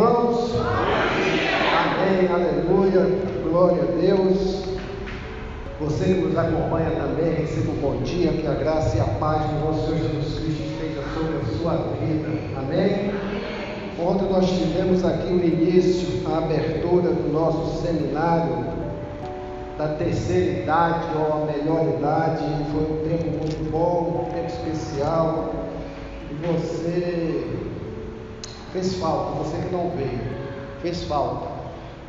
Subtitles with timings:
[0.00, 0.52] irmãos?
[1.76, 3.06] Amém, aleluia,
[3.42, 4.62] glória a Deus.
[5.78, 9.42] Você que nos acompanha também, receba um bom dia, que a graça e a paz
[9.44, 12.28] do nosso Senhor Jesus Cristo esteja sobre a sua vida.
[12.58, 13.12] Amém?
[13.98, 18.64] Ontem nós tivemos aqui o início, a abertura do nosso seminário
[19.76, 22.44] da terceira idade ou a melhor idade.
[22.72, 25.54] Foi um tempo muito bom, um tempo especial.
[26.30, 27.69] E você
[28.72, 30.20] fez falta, você que não veio,
[30.82, 31.46] fez falta,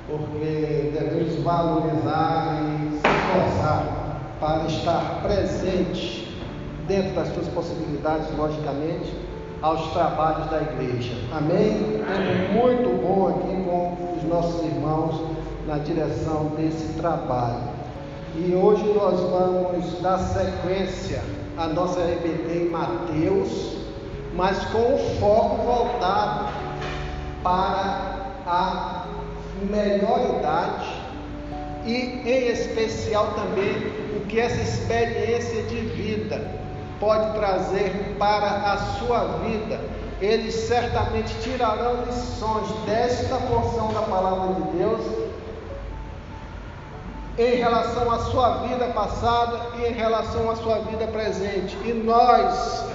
[0.07, 4.01] porque devemos valorizar e se esforçar
[4.39, 6.35] para estar presente
[6.87, 9.13] dentro das suas possibilidades, logicamente,
[9.61, 11.13] aos trabalhos da igreja.
[11.31, 12.01] Amém?
[12.03, 15.21] Tempo muito bom aqui com os nossos irmãos
[15.67, 17.69] na direção desse trabalho.
[18.35, 21.21] E hoje nós vamos dar sequência
[21.57, 23.77] à nossa EBT em Mateus,
[24.33, 26.49] mas com o foco voltado
[27.43, 29.05] para a
[29.69, 31.01] melhor idade
[31.85, 33.75] e, em especial, também
[34.15, 36.41] o que essa experiência de vida
[36.99, 39.79] pode trazer para a sua vida.
[40.21, 45.31] Eles certamente tirarão lições desta porção da palavra de Deus
[47.37, 51.75] em relação à sua vida passada e em relação à sua vida presente.
[51.83, 52.85] E nós,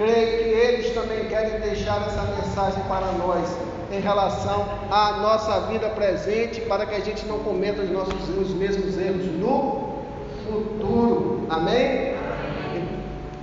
[0.00, 3.54] creio que eles também querem deixar essa mensagem para nós
[3.92, 8.54] em relação à nossa vida presente, para que a gente não cometa os, nossos, os
[8.54, 9.98] mesmos erros no
[10.46, 11.46] futuro.
[11.50, 12.14] Amém?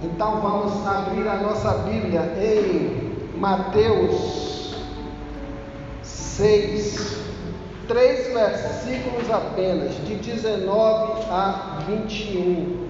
[0.02, 4.76] Então vamos abrir a nossa Bíblia em Mateus
[6.02, 7.18] 6,
[7.88, 12.87] três versículos apenas, de 19 a 21.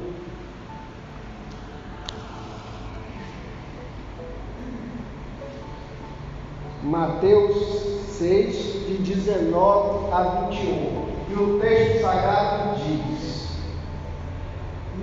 [6.87, 7.83] Mateus
[8.17, 8.55] 6,
[8.87, 11.07] de 19 a 21.
[11.29, 13.49] E o texto sagrado diz: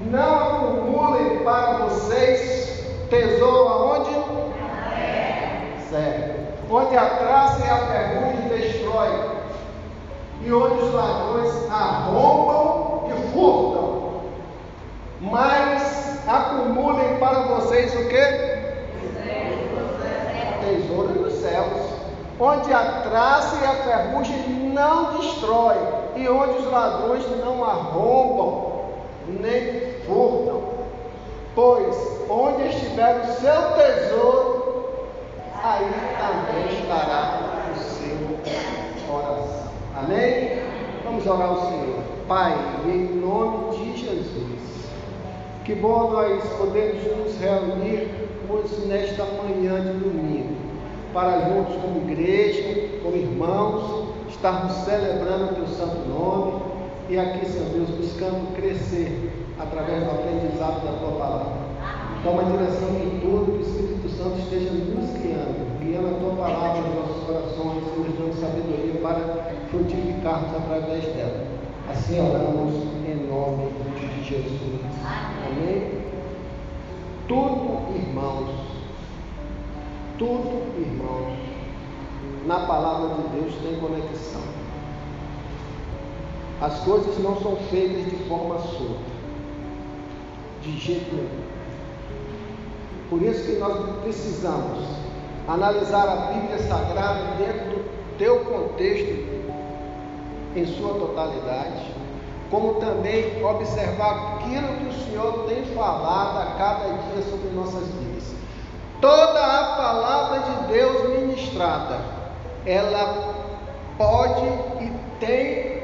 [0.07, 4.15] Não acumulem para vocês tesouro aonde?
[5.91, 6.73] Certo.
[6.73, 9.11] Onde a traça e a ferrugem destrói,
[10.43, 14.23] e onde os ladrões arrombam e furtam.
[15.21, 18.55] Mas acumulem para vocês o que?
[20.65, 21.14] Tesouro
[21.45, 21.91] céus,
[22.41, 25.77] onde a traça e a ferrugem não destrói,
[26.17, 28.73] e onde os ladrões não arrombam
[29.29, 30.63] nem furtam.
[31.55, 31.97] Pois
[32.29, 34.89] onde estiver o seu tesouro,
[35.63, 37.41] aí também estará
[37.73, 39.71] o seu coração.
[39.97, 40.63] Amém?
[41.05, 42.03] Vamos orar ao Senhor.
[42.27, 42.55] Pai,
[42.87, 44.65] em nome de Jesus.
[45.65, 50.64] Que bom nós podemos nos reunirmos nesta manhã de domingo,
[51.15, 56.61] para juntos como igreja, como irmãos, estarmos celebrando o teu santo nome
[57.09, 61.53] e aqui, Senhor Deus, buscando crescer através do aprendizado da tua palavra.
[62.25, 66.45] Toma a direção em tudo, que o Espírito Santo esteja nos guiando, guiando a tua
[66.45, 71.47] palavra nos nossos corações e nos dando sabedoria para frutificarmos através dela.
[71.91, 72.75] Assim oramos
[73.07, 73.71] em nome
[74.01, 74.81] de Jesus.
[75.47, 75.93] Amém?
[77.29, 78.64] Tudo, irmãos,
[80.19, 81.39] tudo, irmãos,
[82.47, 84.43] na palavra de Deus tem conexão.
[86.61, 89.13] As coisas não são feitas de forma solta,
[90.63, 91.45] de jeito nenhum.
[93.11, 94.89] Por isso que nós precisamos
[95.49, 99.35] analisar a Bíblia Sagrada dentro do teu contexto
[100.57, 101.93] em sua totalidade,
[102.51, 108.04] como também observar aquilo que o Senhor tem falado a cada dia sobre nossas vidas.
[109.05, 112.01] Toda a palavra de Deus ministrada,
[112.65, 113.35] ela
[113.99, 114.47] pode
[114.81, 115.83] e tem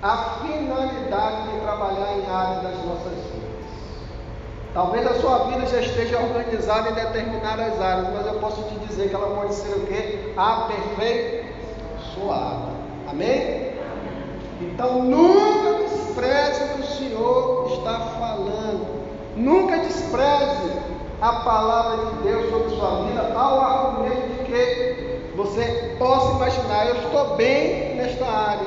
[0.00, 3.66] a finalidade de trabalhar em áreas das nossas vidas.
[4.72, 9.08] Talvez a sua vida já esteja organizada em determinadas áreas, mas eu posso te dizer
[9.08, 10.32] que ela pode ser o quê?
[10.36, 11.42] Aperfeiçoada.
[13.10, 13.72] Amém?
[14.60, 19.02] Então nunca despreze o que o Senhor está falando.
[19.34, 20.91] Nunca despreze
[21.22, 26.96] a palavra de Deus sobre sua vida ao argumento de que você possa imaginar, eu
[26.96, 28.66] estou bem nesta área.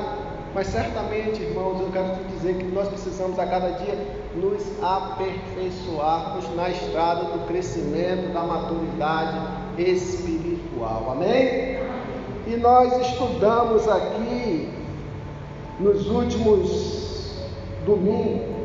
[0.54, 3.94] Mas certamente, irmãos, eu quero te dizer que nós precisamos a cada dia
[4.34, 9.38] nos aperfeiçoarmos na estrada do crescimento, da maturidade
[9.76, 11.10] espiritual.
[11.12, 11.78] Amém?
[12.46, 14.70] E nós estudamos aqui
[15.78, 17.36] nos últimos
[17.84, 18.55] domingos,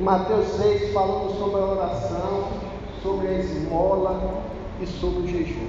[0.00, 2.48] Mateus 6, falando sobre a oração,
[3.02, 4.42] sobre a esmola
[4.80, 5.68] e sobre o jejum.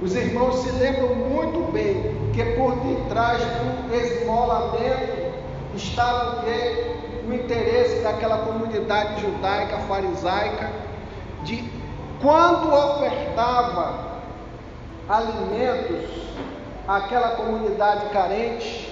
[0.00, 5.32] Os irmãos se lembram muito bem que por detrás do esmolamento
[5.74, 6.96] estava o quê?
[7.28, 10.70] O interesse daquela comunidade judaica, farisaica,
[11.44, 11.70] de
[12.22, 14.12] quando ofertava
[15.08, 16.10] alimentos
[16.88, 18.90] àquela comunidade carente,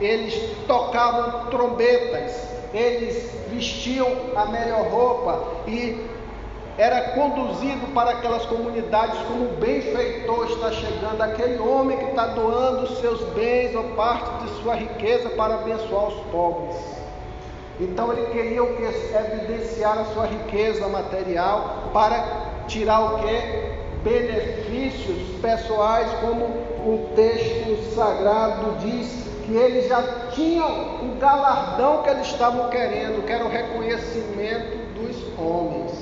[0.00, 6.06] eles tocavam trombetas, eles vestiam a melhor roupa e
[6.78, 12.86] era conduzido para aquelas comunidades como um benfeitor está chegando, aquele homem que está doando
[13.00, 16.76] seus bens ou parte de sua riqueza para abençoar os pobres.
[17.80, 18.82] Então ele queria o que?
[18.84, 22.24] Evidenciar a sua riqueza material para
[22.68, 23.78] tirar o que?
[24.04, 30.02] Benefícios pessoais, como o texto sagrado diz que eles já
[30.32, 30.68] tinham
[31.02, 35.92] o galardão que eles estavam querendo, que era o reconhecimento dos homens.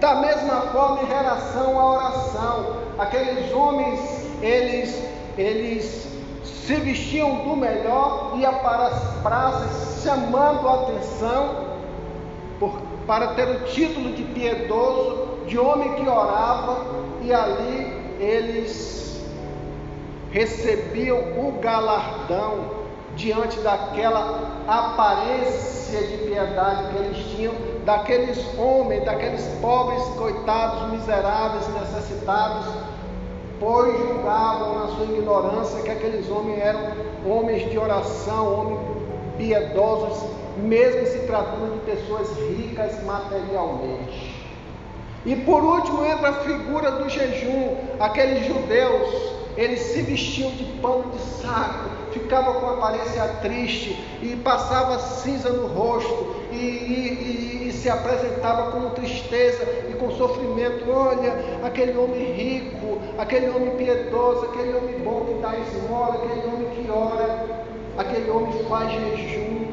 [0.00, 4.00] Da mesma forma, em relação à oração, aqueles homens,
[4.40, 5.02] eles,
[5.36, 6.08] eles
[6.42, 11.66] se vestiam do melhor, ia para as praças chamando a atenção
[12.58, 16.78] por, para ter o título de piedoso, de homem que orava,
[17.20, 19.07] e ali eles
[20.30, 22.78] recebiam o galardão
[23.16, 27.54] diante daquela aparência de piedade que eles tinham,
[27.84, 32.66] daqueles homens, daqueles pobres, coitados, miseráveis, necessitados,
[33.58, 36.80] pois julgavam na sua ignorância que aqueles homens eram
[37.26, 38.98] homens de oração, homens
[39.38, 40.28] piedosos,
[40.58, 44.27] mesmo se tratando de pessoas ricas materialmente.
[45.26, 51.10] E por último entra a figura do jejum, aqueles judeus eles se vestiam de pano
[51.10, 57.72] de saco, ficavam com aparência triste e passava cinza no rosto e, e, e, e
[57.72, 60.88] se apresentava com tristeza e com sofrimento.
[60.88, 61.34] Olha,
[61.64, 66.88] aquele homem rico, aquele homem piedoso, aquele homem bom que dá esmola, aquele homem que
[66.88, 67.64] ora,
[67.98, 69.66] aquele homem faz jejum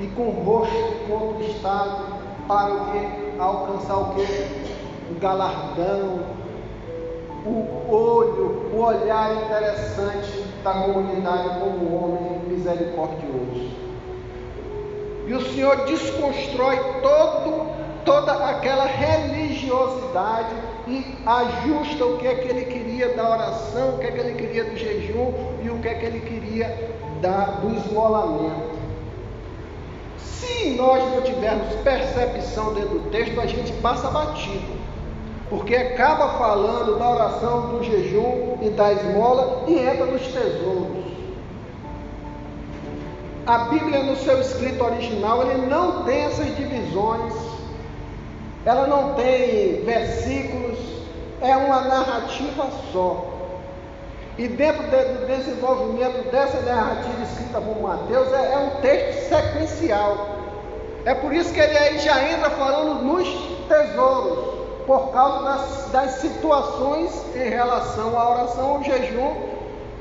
[0.00, 2.13] e com o rosto contristado
[2.46, 3.40] para o que?
[3.40, 4.74] Alcançar o que?
[5.10, 6.20] O galardão,
[7.46, 13.84] o olho, o olhar interessante da comunidade como homem misericordioso.
[15.26, 17.66] E o Senhor desconstrói todo,
[18.04, 20.54] toda aquela religiosidade
[20.86, 24.34] e ajusta o que é que ele queria da oração, o que é que ele
[24.34, 25.32] queria do jejum
[25.62, 28.83] e o que é que ele queria da, do esmolamento.
[30.24, 34.84] Se nós não tivermos percepção dentro do texto, a gente passa batido
[35.48, 41.04] porque acaba falando da oração, do jejum e da esmola e entra nos tesouros.
[43.46, 47.34] A Bíblia, no seu escrito original, ele não tem essas divisões,
[48.64, 50.78] ela não tem versículos,
[51.42, 53.33] é uma narrativa só.
[54.36, 60.26] E dentro do desenvolvimento dessa narrativa escrita por Mateus, é, é um texto sequencial.
[61.04, 63.28] É por isso que ele aí já entra falando nos
[63.68, 64.54] tesouros
[64.86, 69.34] por causa das, das situações em relação à oração, ao jejum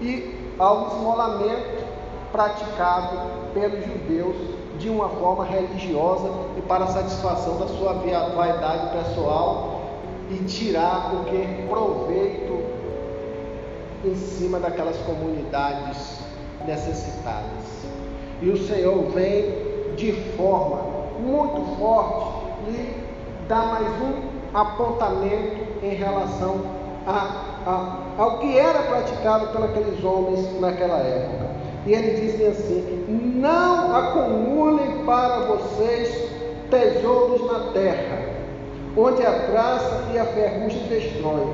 [0.02, 1.84] e ao esmolamento
[2.32, 3.18] praticado
[3.54, 4.36] pelos judeus
[4.80, 9.82] de uma forma religiosa e para satisfação da sua vaidade pessoal
[10.30, 12.63] e tirar que proveito
[14.04, 16.20] em cima daquelas comunidades
[16.66, 17.84] necessitadas.
[18.42, 20.82] E o Senhor vem de forma
[21.20, 22.94] muito forte e
[23.48, 26.62] dá mais um apontamento em relação
[27.08, 31.54] a, a, ao que era praticado pelos homens naquela época.
[31.86, 33.06] E ele diz assim:
[33.36, 36.30] Não acumulem para vocês
[36.70, 38.20] tesouros na terra,
[38.96, 41.48] onde a traça e a ferrugem destrói,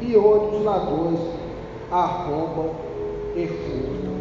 [0.00, 1.37] e onde os ladrões
[1.90, 2.70] arrombam
[3.34, 4.18] e furtam.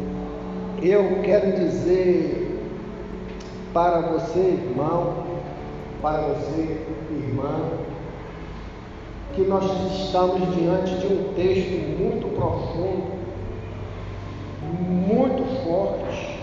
[0.82, 2.48] Eu quero dizer
[3.74, 5.26] para você, irmão,
[6.02, 7.60] para você, irmã,
[9.34, 13.18] que nós estamos diante de um texto muito profundo,
[14.72, 16.38] muito forte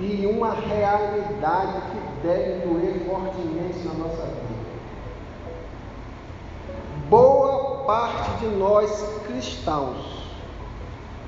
[0.00, 4.68] e uma realidade que deve doer fortemente na nossa vida.
[7.08, 10.17] Boa parte de nós cristãos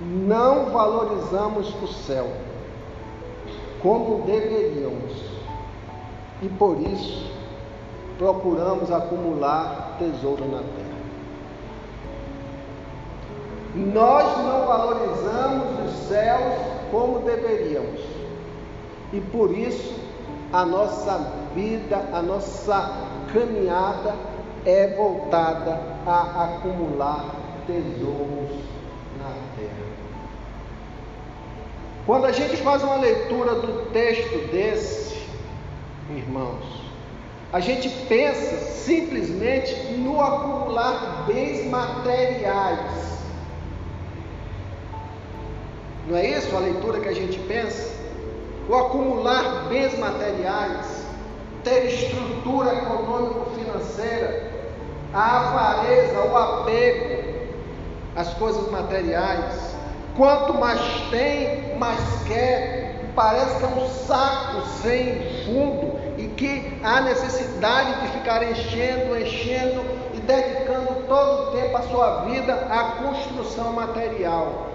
[0.00, 2.26] não valorizamos o céu
[3.82, 5.12] como deveríamos
[6.40, 7.30] e por isso
[8.16, 11.00] procuramos acumular tesouro na terra.
[13.74, 16.54] Nós não valorizamos os céus
[16.90, 18.00] como deveríamos.
[19.12, 19.94] E por isso
[20.52, 21.18] a nossa
[21.54, 22.90] vida, a nossa
[23.32, 24.14] caminhada
[24.64, 27.34] é voltada a acumular
[27.66, 28.79] tesouros
[32.06, 35.16] Quando a gente faz uma leitura do texto desse,
[36.10, 36.80] irmãos,
[37.52, 43.18] a gente pensa simplesmente no acumular bens materiais.
[46.08, 47.94] Não é isso a leitura que a gente pensa?
[48.68, 51.04] O acumular bens materiais,
[51.62, 54.50] ter estrutura econômico-financeira,
[55.12, 57.24] a avareza, o apego
[58.16, 59.69] às coisas materiais.
[60.16, 63.10] Quanto mais tem, mais quer.
[63.14, 69.82] Parece que é um saco sem fundo e que há necessidade de ficar enchendo, enchendo
[70.14, 74.68] e dedicando todo o tempo a sua vida à construção material.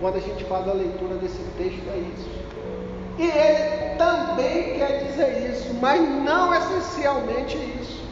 [0.00, 2.44] Quando a gente faz a leitura desse texto, é isso.
[3.18, 8.04] E ele também quer dizer isso, mas não essencialmente isso.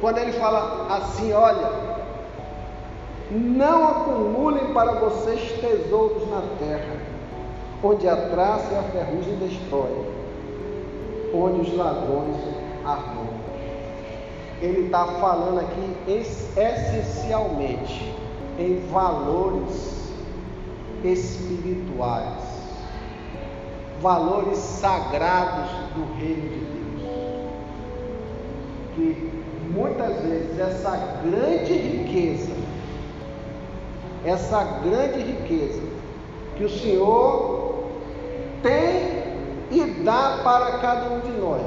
[0.00, 1.95] Quando ele fala assim, olha,
[3.30, 6.96] não acumulem para vocês tesouros na terra,
[7.82, 10.06] onde a traça e a ferrugem destrói,
[11.34, 12.36] onde os ladrões
[12.84, 13.34] arrombam.
[14.62, 18.14] Ele está falando aqui essencialmente
[18.58, 20.10] em valores
[21.04, 22.42] espirituais,
[24.00, 26.66] valores sagrados do reino de Deus.
[28.94, 29.30] Que
[29.74, 32.55] muitas vezes essa grande riqueza,
[34.24, 35.82] essa grande riqueza
[36.56, 37.84] que o Senhor
[38.62, 39.26] tem
[39.70, 41.62] e dá para cada um de nós,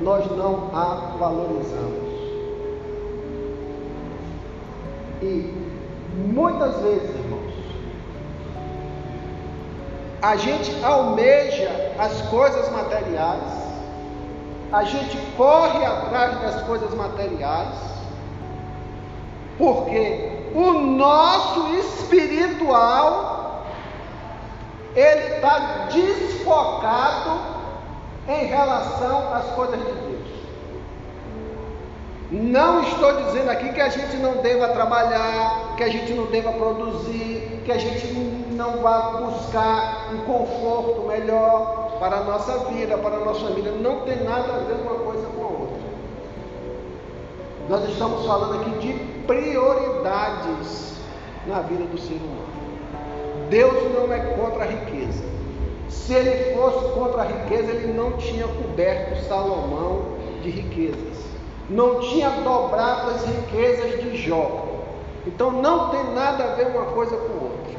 [0.00, 2.12] nós não a valorizamos.
[5.22, 5.52] E
[6.32, 7.52] muitas vezes, irmãos,
[10.20, 13.62] a gente almeja as coisas materiais,
[14.72, 17.74] a gente corre atrás das coisas materiais,
[19.58, 23.64] porque o nosso espiritual
[24.94, 27.40] ele está desfocado
[28.28, 30.12] em relação às coisas de Deus.
[32.30, 36.52] Não estou dizendo aqui que a gente não deva trabalhar, que a gente não deva
[36.52, 38.06] produzir, que a gente
[38.52, 43.70] não vá buscar um conforto melhor, para a nossa vida, para a nossa família.
[43.72, 45.41] Não tem nada a ver uma coisa com.
[47.72, 48.92] Nós estamos falando aqui de
[49.26, 50.92] prioridades
[51.46, 52.52] na vida do ser humano.
[53.48, 55.24] Deus não é contra a riqueza.
[55.88, 61.24] Se ele fosse contra a riqueza, ele não tinha coberto Salomão de riquezas.
[61.70, 64.66] Não tinha dobrado as riquezas de Jó.
[65.26, 67.74] Então não tem nada a ver uma coisa com outra.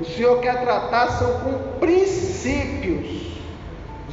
[0.00, 3.36] O Senhor quer tratar são com princípios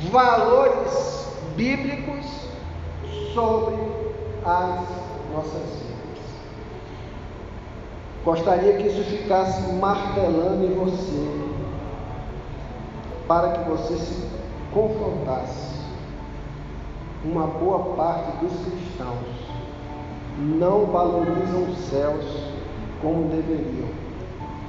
[0.09, 2.25] valores bíblicos
[3.35, 3.75] sobre
[4.43, 5.00] as
[5.33, 5.91] nossas vidas.
[8.23, 11.51] Gostaria que isso ficasse martelando em você,
[13.27, 14.27] para que você se
[14.71, 15.71] confrontasse.
[17.23, 19.51] Uma boa parte dos cristãos
[20.37, 22.25] não valorizam os céus
[23.01, 23.89] como deveriam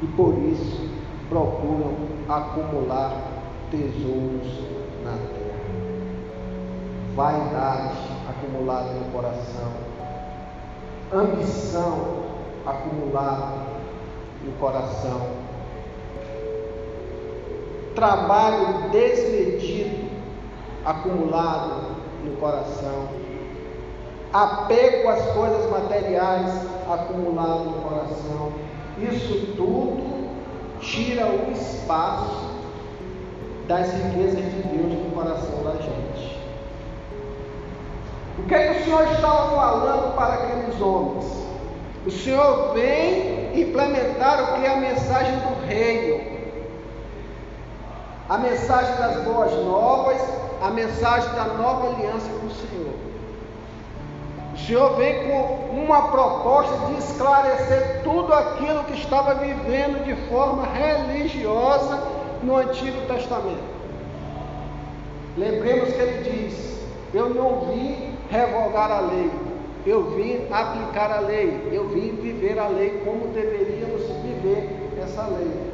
[0.02, 0.88] e por isso
[1.28, 1.94] procuram
[2.28, 3.12] acumular
[3.70, 4.48] tesouros
[5.04, 5.42] na terra.
[7.14, 9.72] Vaidade acumulada no coração,
[11.12, 12.22] ambição
[12.66, 13.66] acumulada
[14.44, 15.20] no coração,
[17.94, 20.10] trabalho desmedido
[20.84, 23.08] acumulado no coração,
[24.32, 26.50] apego às coisas materiais
[26.90, 28.52] acumulado no coração.
[28.98, 30.28] Isso tudo
[30.80, 32.52] tira o espaço
[33.68, 36.41] das riquezas de Deus no coração da gente.
[38.42, 41.24] O que é que o Senhor estava falando para aqueles homens?
[42.04, 46.32] O Senhor vem implementar o que é a mensagem do reino.
[48.28, 50.20] A mensagem das boas novas,
[50.60, 52.94] a mensagem da nova aliança com o Senhor.
[54.54, 60.66] O Senhor vem com uma proposta de esclarecer tudo aquilo que estava vivendo de forma
[60.66, 62.02] religiosa
[62.42, 63.72] no Antigo Testamento.
[65.36, 66.80] Lembremos que ele diz:
[67.14, 69.30] Eu não vim revogar a lei,
[69.84, 75.70] eu vim aplicar a lei, eu vim viver a lei como deveríamos viver essa lei.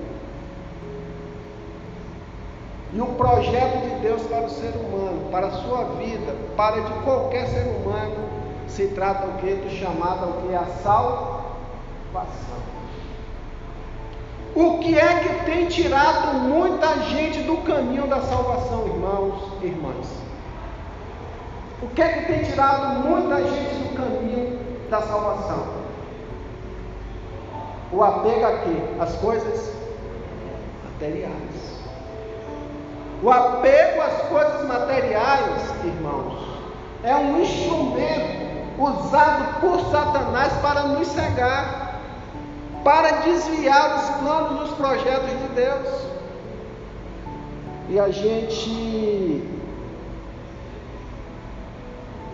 [2.92, 6.92] E o projeto de Deus para o ser humano, para a sua vida, para de
[7.04, 8.28] qualquer ser humano,
[8.66, 9.54] se trata o que?
[9.54, 10.54] Do chamado o que?
[10.54, 12.58] A salvação.
[14.54, 20.27] O que é que tem tirado muita gente do caminho da salvação, irmãos e irmãs?
[21.80, 24.58] O que é que tem tirado muita gente do caminho
[24.90, 25.78] da salvação?
[27.92, 28.82] O apego a quê?
[29.00, 29.72] As coisas
[30.84, 31.78] materiais.
[33.22, 36.48] O apego às coisas materiais, irmãos,
[37.04, 42.00] é um instrumento usado por Satanás para nos cegar,
[42.82, 45.88] para desviar os planos, os projetos de Deus.
[47.88, 49.57] E a gente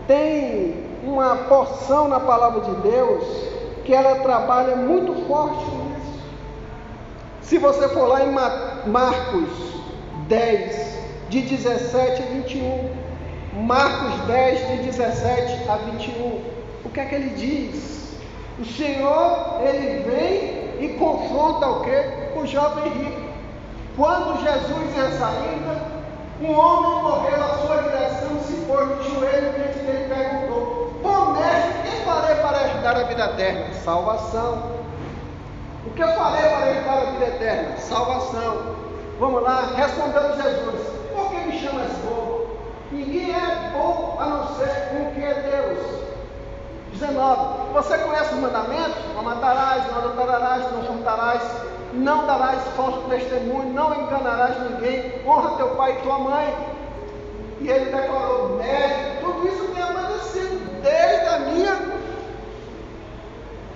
[0.06, 3.24] tem uma porção na palavra de Deus
[3.84, 6.22] que ela trabalha muito forte nisso.
[7.42, 8.32] Se você for lá em
[8.86, 9.50] Marcos
[10.28, 12.90] 10, de 17 a 21,
[13.66, 16.42] Marcos 10, de 17 a 21,
[16.84, 18.14] o que é que ele diz?
[18.58, 22.38] O Senhor, ele vem e confronta o que?
[22.38, 23.20] O jovem rico.
[23.96, 25.94] Quando Jesus ia saindo,
[26.40, 31.32] um homem correu à sua direção, se pôs de joelho diante dele e perguntou: Bom
[31.32, 33.74] mestre, o que farei para herdar a vida eterna?
[33.74, 34.74] Salvação.
[35.86, 37.76] O que eu farei para herdar a vida eterna?
[37.78, 38.76] Salvação.
[39.18, 40.80] Vamos lá, respondeu Jesus:
[41.14, 42.46] Por que me chamas bom?
[42.92, 46.04] Ninguém é bom a não ser um que é Deus.
[46.92, 47.72] 19.
[47.72, 48.94] Você conhece os mandamentos?
[49.14, 51.42] Não matarás, não adulterarás, não furtarás,
[51.92, 56.73] não darás falso testemunho, não enganarás ninguém, honra teu pai e tua mãe.
[57.64, 61.92] E ele declarou, mestre, tudo isso tem acontecido desde a minha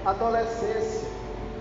[0.04, 1.08] adolescência.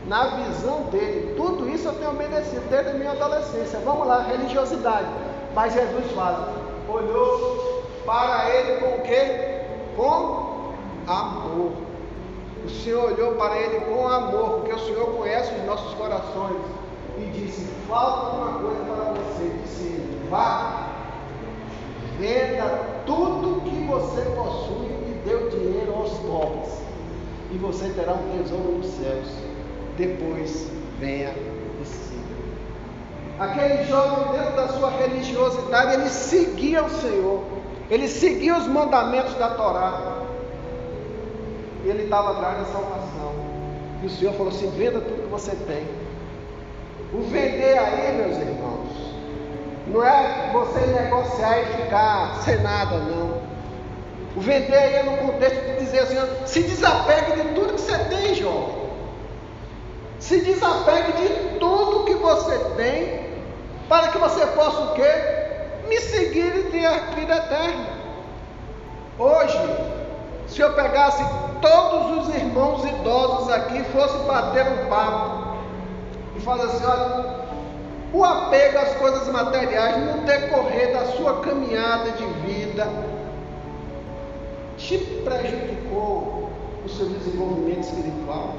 [0.08, 3.80] Na visão dele, tudo isso eu tenho obedecido desde a minha adolescência.
[3.80, 5.08] Vamos lá, religiosidade.
[5.56, 6.54] Mas Jesus fala,
[6.90, 9.62] olhou para ele com o quê?
[9.96, 10.74] Com
[11.08, 11.72] amor.
[12.66, 16.58] O Senhor olhou para ele com amor, porque o Senhor conhece os nossos corações.
[17.18, 19.50] E disse: Falta uma coisa para você.
[19.64, 20.87] Disse Vá,
[22.20, 22.66] venda
[23.06, 26.74] tudo que você possui e dê o dinheiro aos pobres.
[27.52, 29.28] E você terá um tesouro nos céus.
[29.98, 30.68] Depois
[31.00, 31.34] venha
[31.82, 32.24] e siga.
[33.40, 37.44] Aquele jovem, dentro da sua religiosidade, ele seguia o Senhor.
[37.90, 40.18] Ele seguia os mandamentos da Torá
[41.90, 43.34] ele estava atrás da salvação.
[44.02, 45.86] E o Senhor falou assim: venda tudo que você tem.
[47.14, 48.77] O vender aí, meus irmãos,
[49.90, 53.42] não é você negociar e ficar sem nada, não.
[54.36, 57.98] O vender aí é no contexto de dizer assim: se desapegue de tudo que você
[58.06, 58.88] tem, jovem.
[60.20, 63.28] Se desapegue de tudo que você tem,
[63.88, 65.12] para que você possa o quê?
[65.88, 67.88] Me seguir e ter a vida eterna.
[69.18, 69.58] Hoje,
[70.48, 71.24] se eu pegasse
[71.62, 75.58] todos os irmãos idosos aqui fossem bater um papo
[76.36, 77.47] e falar assim: olha,
[78.14, 82.88] o apego às coisas materiais no decorrer da sua caminhada de vida
[84.78, 86.50] te prejudicou
[86.86, 88.56] o seu desenvolvimento espiritual?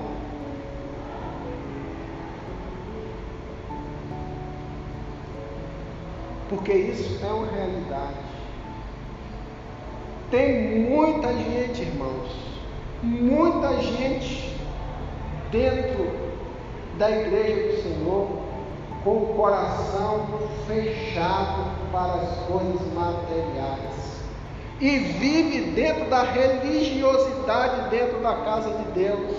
[6.51, 8.29] Porque isso é uma realidade.
[10.31, 12.31] Tem muita gente, irmãos,
[13.03, 14.55] muita gente
[15.51, 16.11] dentro
[16.99, 18.48] da igreja do Senhor
[19.05, 20.27] com o coração
[20.67, 24.09] fechado para as coisas materiais.
[24.81, 29.37] E vive dentro da religiosidade dentro da casa de Deus,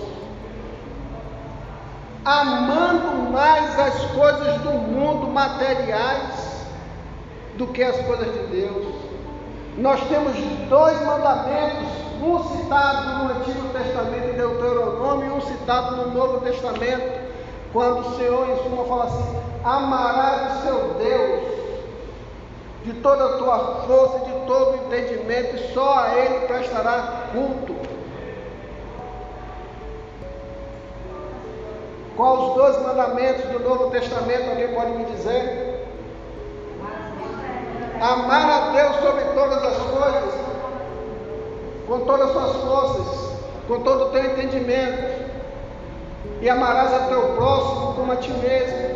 [2.24, 6.66] amando mais as coisas do mundo materiais
[7.56, 8.94] do que as coisas de Deus.
[9.78, 10.34] Nós temos
[10.68, 11.88] dois mandamentos,
[12.22, 17.20] um citado no Antigo Testamento em Deuteronômio e um citado no Novo Testamento,
[17.72, 21.50] quando o Senhor em suma fala assim: amarás o seu Deus
[22.84, 27.76] de toda a tua força, de todo o entendimento, e só a Ele prestará culto.
[32.16, 34.50] Quais os dois mandamentos do Novo Testamento?
[34.50, 35.86] Alguém pode me dizer?
[38.00, 40.34] Amar a Deus sobre todas as coisas,
[41.86, 43.36] com todas as suas forças,
[43.68, 45.30] com todo o teu entendimento,
[46.40, 48.89] e amarás a teu próximo como a ti mesmo.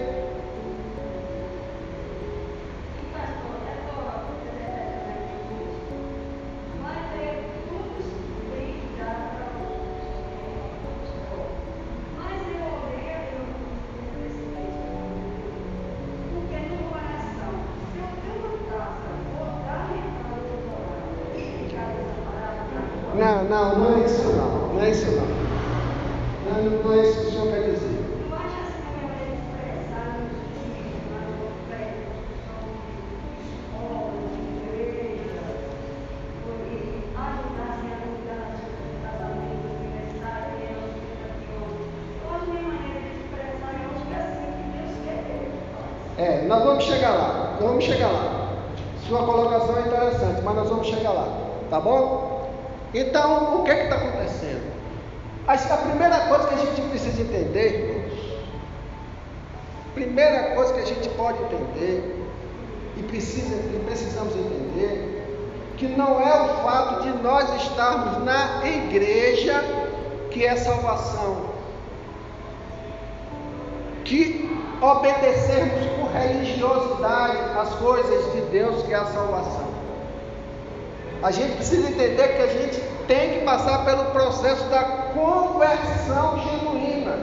[81.25, 84.83] A gente precisa entender que a gente tem que passar pelo processo da
[85.15, 87.17] conversão genuína,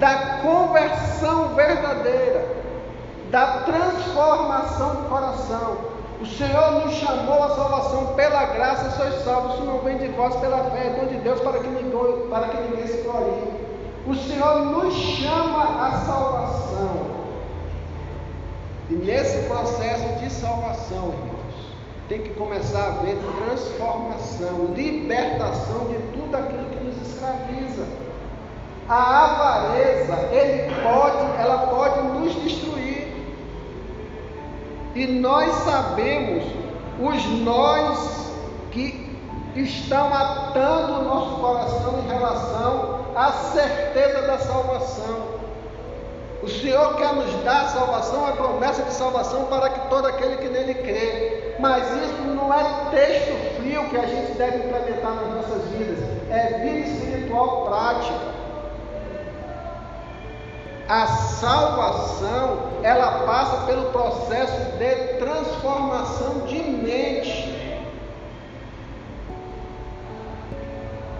[0.00, 2.44] da conversão verdadeira,
[3.30, 5.78] da transformação do coração.
[6.20, 9.54] O Senhor nos chamou à salvação pela graça, sois salvos.
[9.54, 12.48] Isso não vem de vós pela fé, é dom de Deus para que ninguém, para
[12.48, 13.52] que ninguém se glorie.
[14.08, 17.18] O Senhor nos chama à salvação.
[18.90, 21.27] E nesse processo de salvação, irmãos,
[22.08, 27.86] tem que começar a haver transformação, libertação de tudo aquilo que nos escraviza.
[28.88, 33.08] A avareza, ele pode, ela pode nos destruir.
[34.94, 36.44] E nós sabemos
[36.98, 38.32] os nós
[38.70, 39.14] que
[39.54, 45.38] estão atando o nosso coração em relação à certeza da salvação.
[46.42, 50.36] O Senhor quer nos dar a salvação, a promessa de salvação para que todo aquele
[50.36, 51.47] que nele crê.
[51.58, 55.98] Mas isso não é texto frio que a gente deve implementar nas nossas vidas,
[56.30, 58.38] é vida espiritual prática.
[60.88, 67.58] A salvação, ela passa pelo processo de transformação de mente.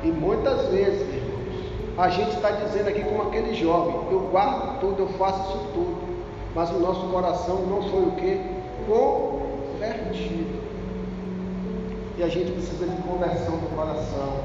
[0.04, 5.02] E muitas vezes, irmãos, a gente está dizendo aqui como aquele jovem, eu guardo tudo,
[5.02, 5.98] eu faço isso tudo,
[6.54, 8.58] mas o nosso coração não foi o que?
[12.16, 14.40] E a gente precisa de conversão do coração.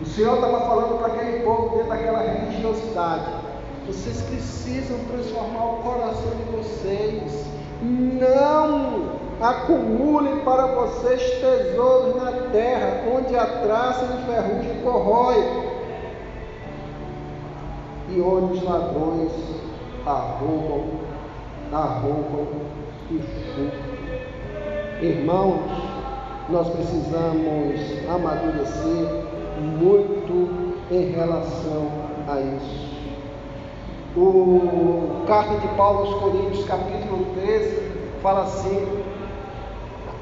[0.00, 3.26] O Senhor estava falando para aquele povo dentro daquela religiosidade.
[3.86, 7.46] Vocês precisam transformar o coração de vocês.
[7.82, 15.36] Não acumulem para vocês tesouros na terra, onde a traça e ferrugem corrói,
[18.10, 19.32] e onde os ladrões
[20.04, 20.84] arrombam,
[21.72, 22.48] arrombam
[23.10, 23.99] e furtam.
[25.02, 25.62] Irmãos,
[26.50, 29.24] nós precisamos amadurecer
[29.58, 31.90] muito em relação
[32.28, 32.90] a isso.
[34.14, 39.02] O carta de Paulo aos Coríntios, capítulo 13, fala assim: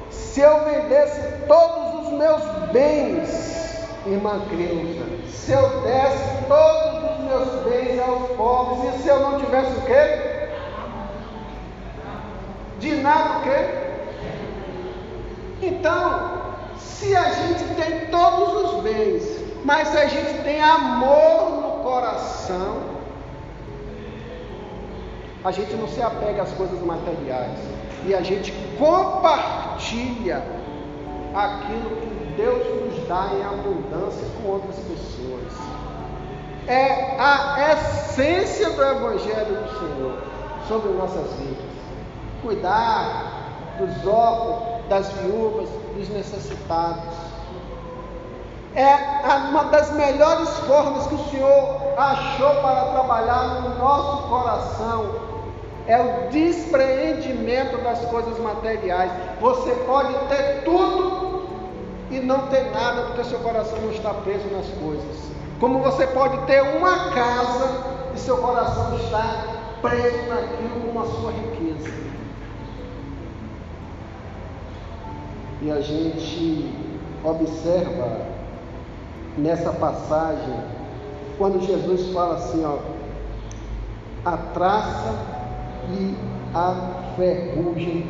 [0.09, 7.63] se eu vendesse todos os meus bens, irmã Creuza, se eu desse todos os meus
[7.65, 10.47] bens aos pobres, e se eu não tivesse o quê?
[12.79, 13.88] De nada o quê?
[15.61, 16.41] Então,
[16.77, 19.23] se a gente tem todos os bens,
[19.65, 22.77] mas se a gente tem amor no coração,
[25.43, 27.57] a gente não se apega às coisas materiais
[28.05, 30.43] e a gente compartilha
[31.33, 35.53] aquilo que Deus nos dá em abundância com outras pessoas.
[36.67, 40.17] É a essência do Evangelho do Senhor
[40.67, 41.65] sobre nossas vidas.
[42.41, 43.38] Cuidar
[43.79, 47.15] dos órfãos, das viúvas, dos necessitados.
[48.75, 48.95] É
[49.49, 55.29] uma das melhores formas que o Senhor achou para trabalhar no nosso coração
[55.89, 59.11] é o despreendimento das coisas materiais.
[59.41, 61.49] Você pode ter tudo
[62.11, 65.17] e não ter nada porque seu coração não está preso nas coisas.
[65.59, 67.69] Como você pode ter uma casa
[68.15, 69.45] e seu coração está
[69.81, 71.58] preso naquilo a sua riqueza.
[75.61, 76.73] E a gente
[77.23, 78.21] observa
[79.37, 80.53] nessa passagem
[81.37, 82.77] quando Jesus fala assim, ó,
[84.25, 85.15] a traça
[85.91, 86.15] e
[86.53, 88.09] a ferrugem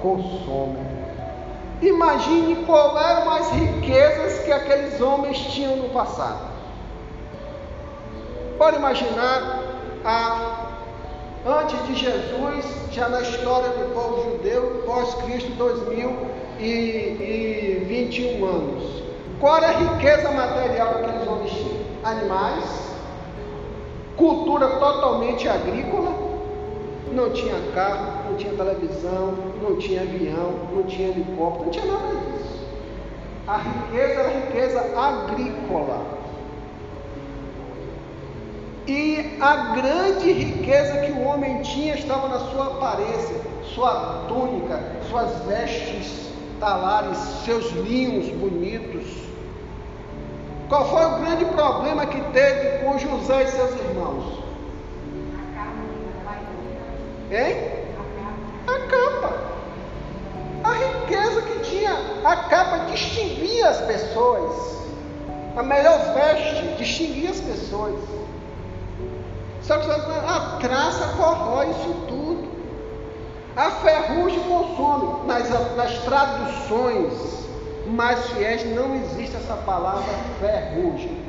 [0.00, 0.78] consome.
[1.80, 6.52] Imagine qual eram as riquezas que aqueles homens tinham no passado.
[8.56, 9.62] Pode imaginar
[10.04, 10.81] a,
[11.46, 19.02] antes de Jesus, já na história do povo judeu, pós-Cristo 2021 anos.
[19.40, 21.82] Qual era a riqueza material que aqueles homens tinham?
[22.04, 22.92] Animais,
[24.16, 26.12] cultura totalmente agrícola,
[27.12, 32.06] não tinha carro, não tinha televisão, não tinha avião, não tinha helicóptero, não tinha nada
[32.06, 32.62] disso.
[33.46, 36.21] A riqueza era riqueza agrícola.
[38.86, 43.36] E a grande riqueza que o homem tinha estava na sua aparência,
[43.74, 49.06] sua túnica, suas vestes talares, seus linhos bonitos.
[50.68, 54.42] Qual foi o grande problema que teve com José e seus irmãos?
[57.30, 57.56] Hein?
[58.66, 59.32] A capa.
[60.64, 61.96] A riqueza que tinha.
[62.24, 64.82] A capa distinguia as pessoas.
[65.56, 68.21] A melhor veste distinguia as pessoas.
[69.62, 72.48] Só que a traça corrói isso tudo.
[73.56, 75.26] A ferrugem consome.
[75.26, 77.46] Nas, traduções
[77.86, 81.22] mais fiéis não existe essa palavra ferrugem.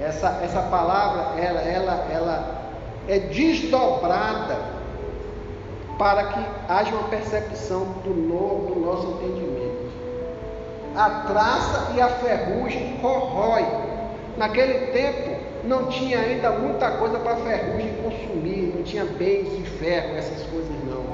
[0.00, 2.58] Essa, essa palavra, ela, ela, ela
[3.08, 4.56] é desdobrada
[5.98, 8.14] para que haja uma percepção do
[8.72, 9.88] do nosso entendimento.
[10.96, 13.66] A traça e a ferrugem corrói.
[14.36, 15.37] Naquele tempo,
[15.68, 20.42] não tinha ainda muita coisa para a ferrugem consumir, não tinha bens de ferro, essas
[20.46, 21.04] coisas não.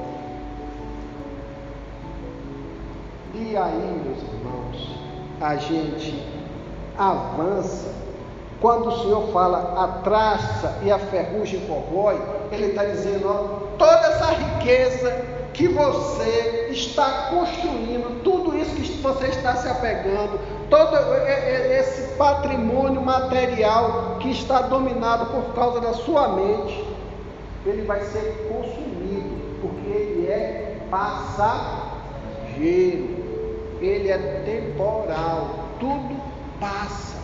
[3.33, 4.99] E aí, meus irmãos,
[5.41, 6.25] a gente
[6.97, 7.93] avança.
[8.61, 12.17] Quando o Senhor fala a traça e a ferrugem corrói,
[12.49, 15.11] Ele está dizendo, ó, toda essa riqueza
[15.53, 20.39] que você está construindo, tudo isso que você está se apegando,
[20.69, 26.85] todo esse patrimônio material que está dominado por causa da sua mente,
[27.65, 31.85] ele vai ser consumido, porque ele é passageiro,
[33.81, 35.49] ele é temporal,
[35.79, 36.15] tudo
[36.59, 37.15] passa.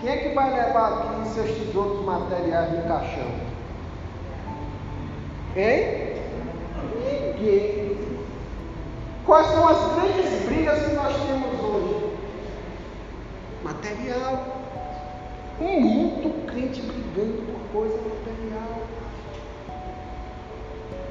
[0.00, 3.48] Quem é que vai levar aqui seus tesouros materiais no caixão?
[5.56, 6.14] Hein?
[7.04, 8.17] Ninguém.
[9.28, 12.16] Quais são as grandes brigas que nós temos hoje?
[13.62, 14.56] Material.
[15.60, 18.80] Muito crente brigando por coisa material.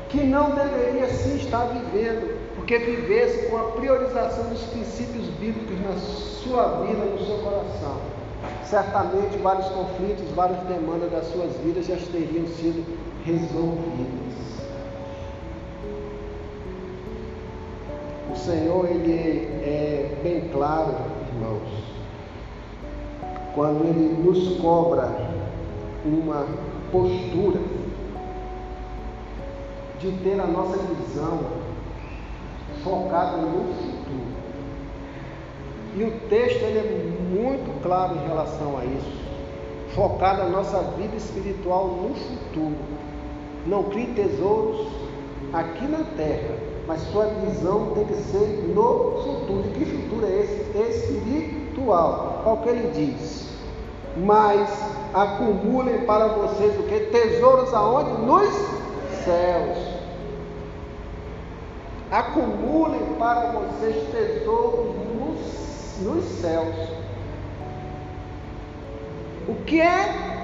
[0.10, 5.95] Que não deveria sim estar vivendo, porque vivesse com a priorização dos princípios bíblicos na
[5.99, 8.01] sua vida, no seu coração.
[8.63, 12.84] Certamente vários conflitos, várias demandas das suas vidas já teriam sido
[13.23, 14.57] resolvidas.
[18.38, 20.93] O Senhor, Ele é bem claro,
[21.34, 21.84] irmãos,
[23.56, 25.12] quando Ele nos cobra
[26.06, 26.45] uma
[26.91, 27.60] postura
[30.00, 31.39] de ter a nossa visão
[32.84, 34.38] focada no futuro.
[35.95, 39.17] E o texto ele é muito claro em relação a isso.
[39.95, 42.78] Focada a nossa vida espiritual no futuro.
[43.65, 44.88] Não crie tesouros
[45.52, 49.63] aqui na terra, mas sua visão tem que ser no futuro.
[49.67, 51.06] E que futuro é esse?
[51.06, 52.43] Espiritual.
[52.45, 53.50] Olha o que ele diz.
[54.15, 54.69] Mas
[55.13, 57.00] acumulem para vocês o que?
[57.12, 58.12] Tesouros aonde?
[58.21, 58.50] Nos
[59.26, 59.78] céus.
[62.10, 66.76] Acumulem para vocês tesouros nos, nos céus.
[69.50, 70.38] O que é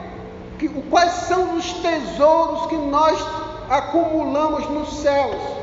[0.60, 3.18] que, quais são os tesouros que nós
[3.70, 5.63] acumulamos nos céus?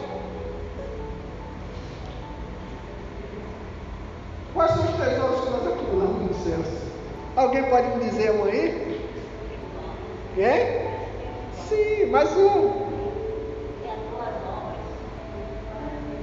[7.50, 9.10] Alguém pode me dizer um aí?
[10.38, 10.88] É?
[11.68, 12.70] Sim, mais um.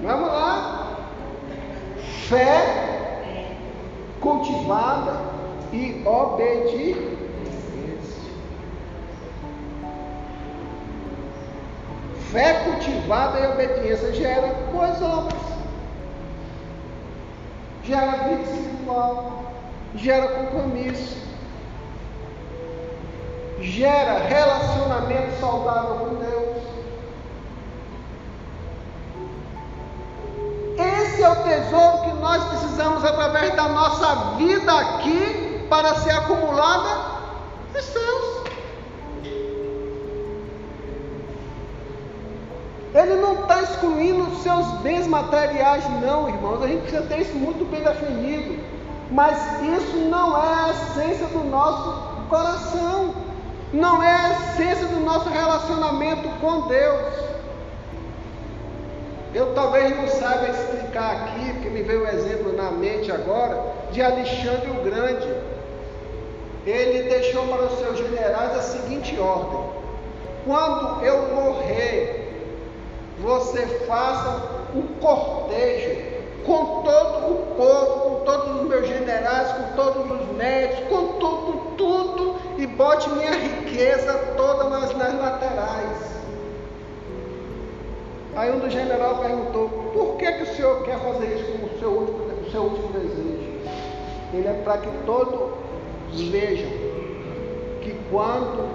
[0.03, 0.95] Vamos lá.
[2.29, 3.57] Fé
[4.21, 5.19] cultivada
[5.73, 7.17] e obediência.
[12.31, 15.41] Fé cultivada e obediência gera boas obras,
[17.83, 19.46] gera vida espiritual,
[19.97, 21.17] gera compromisso,
[23.59, 26.57] gera relacionamento saudável com Deus.
[30.77, 37.17] Esse é o tesouro que nós precisamos através da nossa vida aqui para ser acumulada
[37.73, 38.37] nos céus.
[42.93, 46.63] Ele não está excluindo os seus bens materiais, não, irmãos.
[46.63, 48.76] A gente precisa ter isso muito bem definido.
[49.11, 53.13] Mas isso não é a essência do nosso coração.
[53.73, 57.13] Não é a essência do nosso relacionamento com Deus.
[59.33, 64.01] Eu talvez não saiba explicar aqui, porque me veio um exemplo na mente agora, de
[64.01, 65.27] Alexandre o Grande.
[66.65, 69.59] Ele deixou para os seus generais a seguinte ordem:
[70.45, 72.33] quando eu morrer,
[73.19, 74.43] você faça
[74.73, 76.16] um cortejo
[76.47, 81.75] com todo o povo, com todos os meus generais, com todos os médicos, com tudo,
[81.75, 86.17] tudo, e bote minha riqueza toda nas, nas laterais.
[88.37, 91.79] Aí um dos generais perguntou, por que, que o senhor quer fazer isso como o
[91.79, 93.47] seu último, o seu último desejo?
[94.33, 95.51] Ele é para que todos
[96.29, 96.69] vejam
[97.81, 98.69] que quando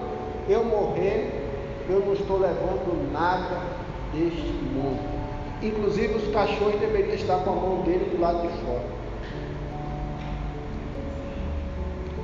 [0.49, 1.43] eu morrer,
[1.89, 3.61] eu não estou levando nada
[4.13, 5.12] deste mundo.
[5.63, 8.83] Inclusive os cachorros deveriam estar com a mão dele do lado de fora.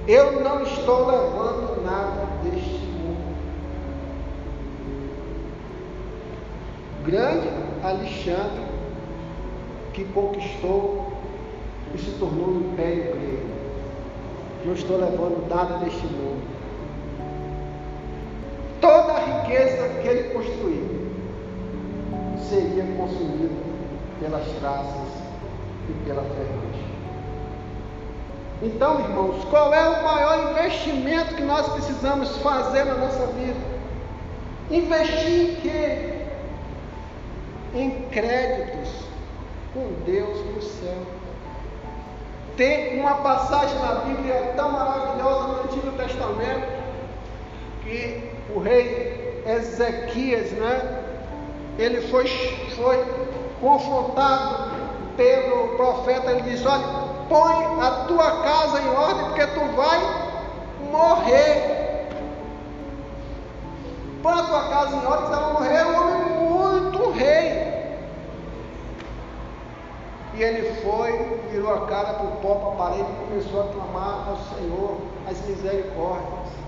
[0.09, 3.37] Eu não estou levando nada deste mundo.
[7.05, 7.49] Grande
[7.85, 8.65] Alexandre,
[9.93, 11.13] que conquistou
[11.95, 13.49] e se tornou um império grego.
[14.65, 16.43] Não estou levando nada deste mundo.
[18.81, 20.98] Toda a riqueza que ele construiu
[22.49, 23.57] seria consumido
[24.21, 25.09] pelas traças
[25.89, 26.89] e pela ferrugem.
[28.63, 33.61] Então, irmãos, qual é o maior investimento que nós precisamos fazer na nossa vida?
[34.71, 36.15] Investir em quê?
[37.75, 38.89] Em créditos
[39.73, 41.03] com Deus no céu.
[42.57, 46.67] Tem uma passagem na Bíblia tão maravilhosa no Antigo Testamento
[47.85, 50.98] que o rei Ezequias, né?
[51.79, 52.27] Ele foi,
[52.77, 53.05] foi
[53.61, 54.71] confrontado
[55.17, 56.85] pelo profeta, ele disse, olha,
[57.29, 60.01] põe a tua casa em ordem, porque tu vai
[60.91, 62.09] morrer.
[64.23, 67.69] Põe a tua casa em ordem, você vai morrer, um homem muito rei.
[70.35, 71.13] E ele foi,
[71.51, 74.97] virou a cara para o pó, para a parede e começou a clamar ao Senhor
[75.29, 76.68] as misericórdias.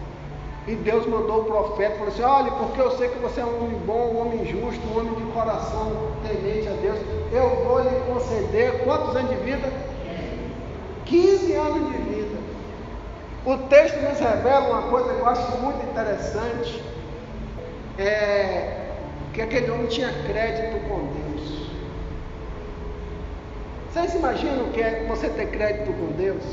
[0.66, 3.64] E Deus mandou o profeta, falou assim: olha, porque eu sei que você é um
[3.64, 5.92] homem bom, um homem justo, um homem de coração
[6.22, 6.98] temente a Deus,
[7.32, 9.72] eu vou lhe conceder quantos anos de vida?
[11.06, 12.38] 15 anos de vida.
[13.44, 16.82] O texto nos revela uma coisa que eu acho muito interessante:
[17.98, 18.90] é
[19.32, 21.70] que aquele homem tinha crédito com Deus.
[23.92, 26.44] Vocês imaginam o que é você ter crédito com Deus?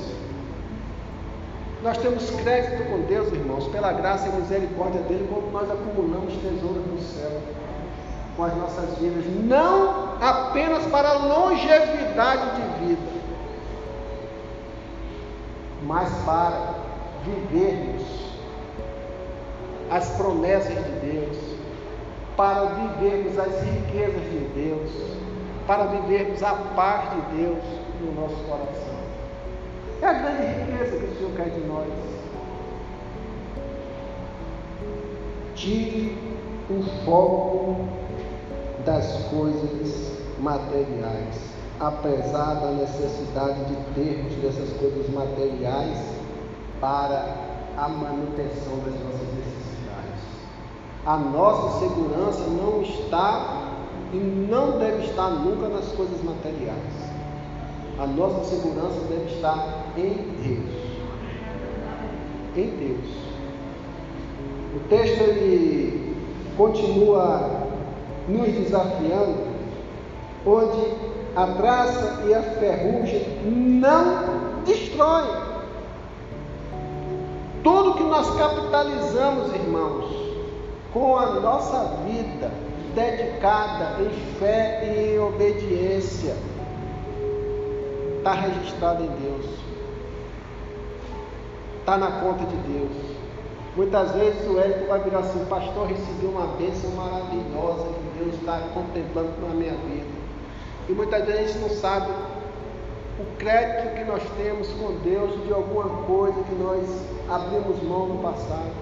[1.88, 6.86] Nós temos crédito com Deus, irmãos, pela graça e misericórdia dele, quando nós acumulamos tesouros
[6.86, 7.32] no céu
[8.36, 13.10] com as nossas vidas, não apenas para longevidade de vida,
[15.84, 16.76] mas para
[17.24, 18.04] vivermos
[19.90, 21.38] as promessas de Deus,
[22.36, 24.92] para vivermos as riquezas de Deus,
[25.66, 27.64] para vivermos a paz de Deus
[28.02, 28.98] no nosso coração.
[30.02, 30.67] É a grande riqueza
[31.38, 31.88] quer de nós.
[35.56, 36.18] Tire
[36.70, 37.88] o foco
[38.84, 41.36] das coisas materiais,
[41.80, 45.98] apesar da necessidade de termos dessas coisas materiais
[46.82, 47.36] para
[47.78, 50.24] a manutenção das nossas necessidades.
[51.06, 53.76] A nossa segurança não está
[54.12, 57.08] e não deve estar nunca nas coisas materiais.
[58.00, 60.97] A nossa segurança deve estar em Deus.
[62.58, 63.28] Em Deus.
[64.76, 66.18] O texto ele
[66.58, 67.68] continua
[68.28, 69.46] nos desafiando,
[70.44, 70.92] onde
[71.36, 75.48] a traça e a ferrugem não destroem.
[77.64, 80.08] Tudo que nós capitalizamos, irmãos,
[80.92, 82.50] com a nossa vida
[82.96, 86.36] dedicada em fé e em obediência,
[88.18, 89.46] está registrado em Deus,
[91.88, 92.92] está na conta de Deus.
[93.78, 98.60] Muitas vezes o Érico vai virar assim, pastor, recebi uma bênção maravilhosa que Deus está
[98.74, 100.18] contemplando na minha vida.
[100.90, 102.12] E muitas vezes a gente não sabe
[103.22, 106.86] o crédito que nós temos com Deus de alguma coisa que nós
[107.30, 108.74] abrimos mão no passado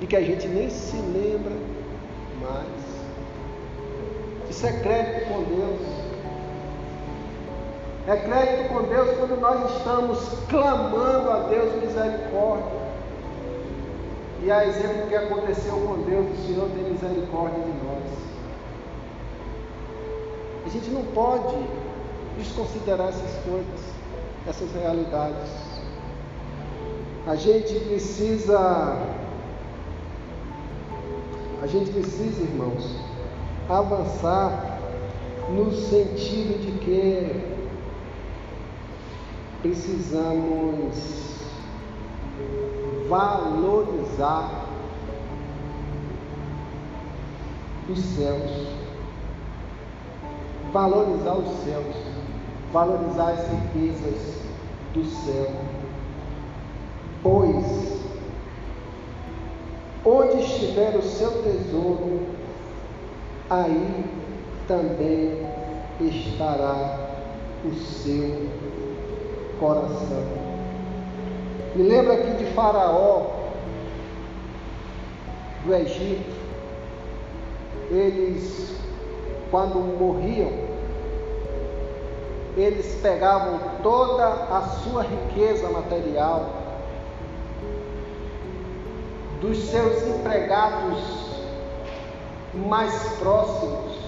[0.00, 1.52] e que a gente nem se lembra
[2.42, 3.04] mais.
[4.50, 6.03] Isso é crédito com Deus.
[8.06, 10.18] É crédito com Deus quando nós estamos
[10.50, 12.84] clamando a Deus misericórdia.
[14.42, 18.24] E a exemplo do que aconteceu com Deus, o Senhor tem misericórdia de nós.
[20.66, 21.56] A gente não pode
[22.36, 23.80] desconsiderar essas coisas,
[24.46, 25.50] essas realidades.
[27.26, 28.98] A gente precisa,
[31.62, 32.96] a gente precisa, irmãos,
[33.66, 34.78] avançar
[35.48, 37.53] no sentido de que
[39.64, 40.94] precisamos
[43.08, 44.66] valorizar
[47.88, 48.68] os céus,
[50.70, 51.96] valorizar os céus,
[52.74, 54.42] valorizar as riquezas
[54.92, 55.50] do céu.
[57.22, 58.02] Pois,
[60.04, 62.20] onde estiver o seu tesouro,
[63.48, 64.04] aí
[64.68, 65.40] também
[66.02, 66.98] estará
[67.64, 68.63] o seu
[69.64, 70.22] coração.
[71.74, 73.22] Me lembra aqui de Faraó,
[75.64, 76.44] do Egito.
[77.90, 78.76] Eles,
[79.50, 80.52] quando morriam,
[82.56, 86.50] eles pegavam toda a sua riqueza material,
[89.40, 90.98] dos seus empregados
[92.54, 93.98] mais próximos,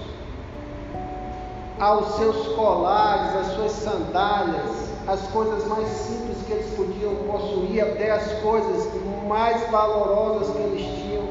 [1.79, 8.11] aos seus colares, às suas sandálias, as coisas mais simples que eles podiam possuir, até
[8.11, 8.89] as coisas
[9.27, 11.27] mais valorosas que eles tinham.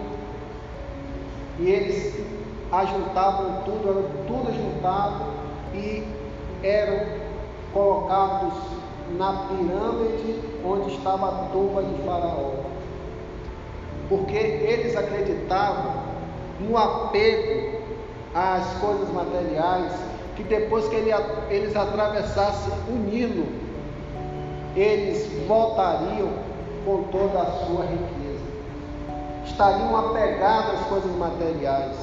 [1.58, 2.14] E eles
[2.72, 5.24] ajuntavam tudo, era tudo ajuntado
[5.74, 6.06] e
[6.62, 7.06] eram
[7.72, 8.54] colocados
[9.18, 12.52] na pirâmide onde estava a tumba de Faraó.
[14.08, 15.92] Porque eles acreditavam
[16.60, 17.80] no apego
[18.34, 19.92] às coisas materiais,
[20.34, 21.10] que depois que ele,
[21.50, 23.65] eles atravessassem o Nilo,
[24.76, 26.28] eles voltariam
[26.84, 28.44] com toda a sua riqueza.
[29.44, 31.96] Estariam apegados às coisas materiais.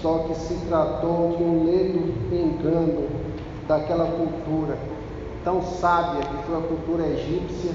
[0.00, 3.08] Só que se tratou de um ledo engano
[3.66, 4.76] daquela cultura
[5.44, 7.72] tão sábia que foi a cultura egípcia,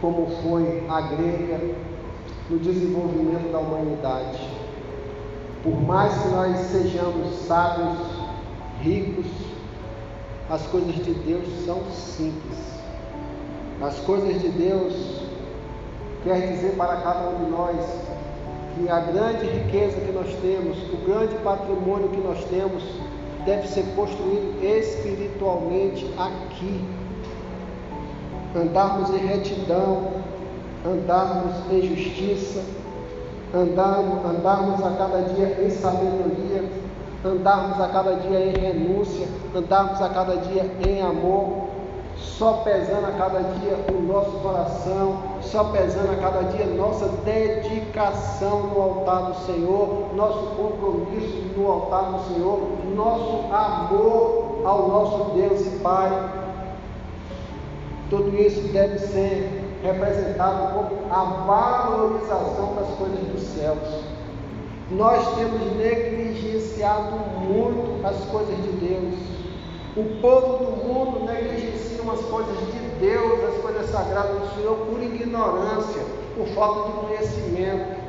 [0.00, 1.60] como foi a grega,
[2.50, 4.40] no desenvolvimento da humanidade.
[5.62, 7.98] Por mais que nós sejamos sábios,
[8.80, 9.26] ricos,
[10.50, 12.58] as coisas de Deus são simples.
[13.80, 15.22] As coisas de Deus
[16.24, 17.76] quer dizer para cada um de nós
[18.74, 22.82] que a grande riqueza que nós temos, o grande patrimônio que nós temos,
[23.44, 26.84] deve ser construído espiritualmente aqui.
[28.54, 30.12] Andarmos em retidão,
[30.86, 32.62] andarmos em justiça,
[33.54, 36.64] andarmos, andarmos a cada dia em sabedoria,
[37.24, 41.68] andarmos a cada dia em renúncia, andarmos a cada dia em amor,
[42.16, 48.68] só pesando a cada dia o nosso coração, só pesando a cada dia nossa dedicação
[48.68, 52.60] no altar do Senhor, nosso compromisso no altar do Senhor,
[52.94, 56.10] nosso amor ao nosso Deus e Pai.
[58.10, 64.11] Tudo isso deve ser representado como a valorização das coisas dos céus.
[64.90, 69.14] Nós temos negligenciado muito as coisas de Deus.
[69.96, 75.02] O povo do mundo negligencia as coisas de Deus, as coisas sagradas do Senhor, por
[75.02, 76.02] ignorância,
[76.36, 78.02] por falta de conhecimento.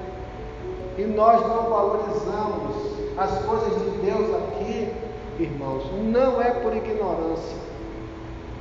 [0.98, 2.76] E nós não valorizamos
[3.18, 4.94] as coisas de Deus aqui,
[5.40, 7.58] irmãos, não é por ignorância,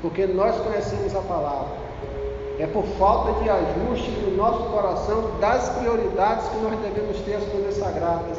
[0.01, 1.82] porque nós conhecemos a palavra.
[2.63, 7.45] É por falta de ajuste no nosso coração das prioridades que nós devemos ter as
[7.47, 8.39] coisas sagradas.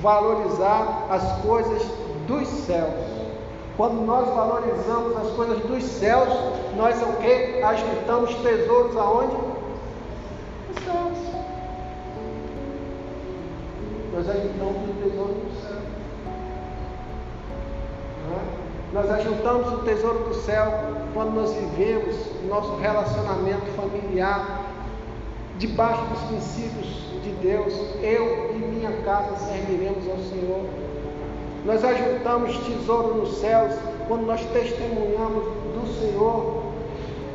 [0.00, 1.82] Valorizar as coisas
[2.28, 2.94] dos céus.
[3.76, 6.28] Quando nós valorizamos as coisas dos céus,
[6.76, 7.60] nós o que?
[7.64, 9.34] Ajuntamos tesouros aonde?
[10.68, 11.18] Nos céus.
[14.14, 15.34] Nós ajuntamos o tesouro
[18.92, 20.70] Nós ajuntamos o tesouro do céu
[21.14, 22.14] quando nós vivemos
[22.46, 24.66] nosso relacionamento familiar
[25.58, 26.86] debaixo dos princípios
[27.24, 27.72] de Deus.
[28.02, 30.66] Eu e minha casa serviremos ao Senhor.
[31.64, 33.72] Nós ajuntamos tesouro nos céus
[34.08, 36.62] quando nós testemunhamos do Senhor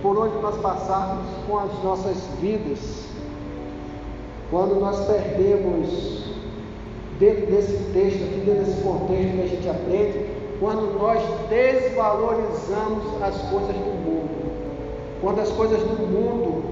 [0.04, 3.08] por onde nós passarmos com as nossas vidas.
[4.52, 6.24] Quando nós perdemos
[7.20, 10.27] dentro desse texto aqui, dentro desse contexto que a gente aprende,
[10.60, 14.52] quando nós desvalorizamos as coisas do mundo,
[15.22, 16.64] quando as coisas do mundo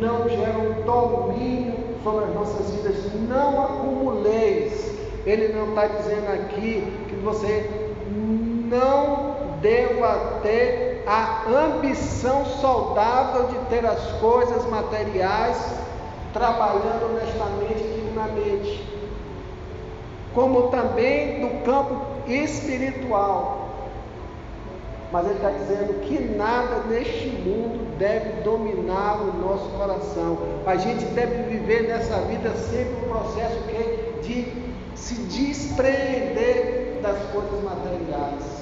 [0.00, 2.96] não geram domínio sobre as nossas vidas,
[3.28, 4.90] não acumuleis.
[5.26, 7.70] Ele não está dizendo aqui que você
[8.70, 15.56] não deva ter a ambição saudável de ter as coisas materiais
[16.32, 18.88] trabalhando honestamente e dignamente,
[20.34, 23.68] como também no campo espiritual.
[25.12, 30.38] Mas ele está dizendo que nada neste mundo deve dominar o nosso coração.
[30.64, 34.52] A gente deve viver nessa vida sempre um processo que, de
[34.94, 38.60] se despreender das coisas materiais.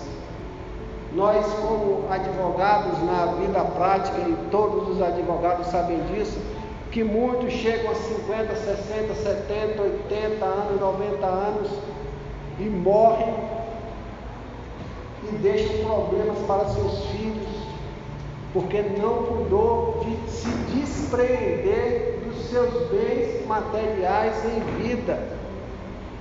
[1.13, 6.39] Nós, como advogados na vida prática, e todos os advogados sabem disso,
[6.91, 11.71] que muitos chegam a 50, 60, 70, 80 anos, 90 anos
[12.59, 13.35] e morrem
[15.33, 17.49] e deixam problemas para seus filhos,
[18.53, 25.39] porque não cuidou de se despreender dos seus bens materiais em vida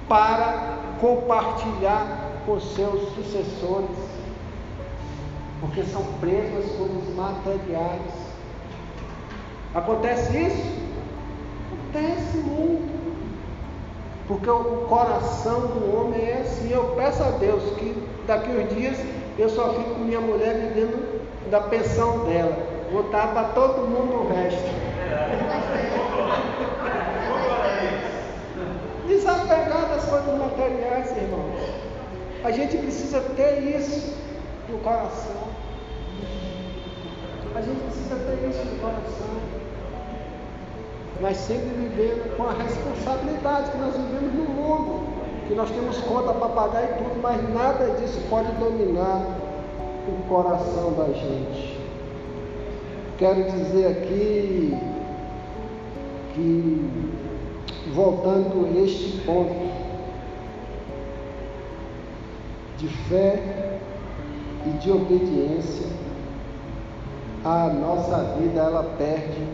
[0.08, 3.97] para compartilhar com seus sucessores,
[5.60, 8.28] porque são presos por os materiais.
[9.76, 10.78] Acontece isso?
[11.72, 12.97] Acontece muito.
[14.28, 16.72] Porque o coração do homem é assim.
[16.72, 17.95] Eu peço a Deus que
[18.28, 18.98] daqui uns dias
[19.40, 22.58] eu só fico com minha mulher vivendo da pensão dela.
[22.92, 24.62] Vou estar para todo mundo o resto.
[29.08, 31.62] Desapegar das coisas materiais, irmãos.
[32.44, 34.16] A gente precisa ter isso
[34.70, 35.48] no coração.
[37.56, 39.58] A gente precisa ter isso no coração
[41.22, 45.16] mas sempre vivendo com a responsabilidade que nós vivemos no mundo,
[45.48, 49.22] que nós temos conta para pagar e tudo, mas nada disso pode dominar
[50.08, 51.80] o coração da gente.
[53.18, 54.78] Quero dizer aqui
[56.34, 57.12] que,
[57.93, 59.56] voltando a este ponto
[62.78, 63.80] de fé
[64.66, 65.88] e de obediência,
[67.43, 69.48] a nossa vida ela perde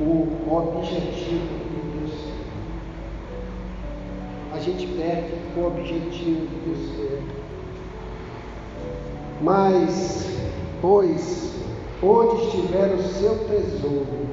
[0.00, 1.63] o objetivo
[4.64, 7.22] gente perde o objetivo de ser.
[9.42, 10.26] Mas,
[10.80, 11.54] pois,
[12.02, 14.24] onde estiver o seu tesouro,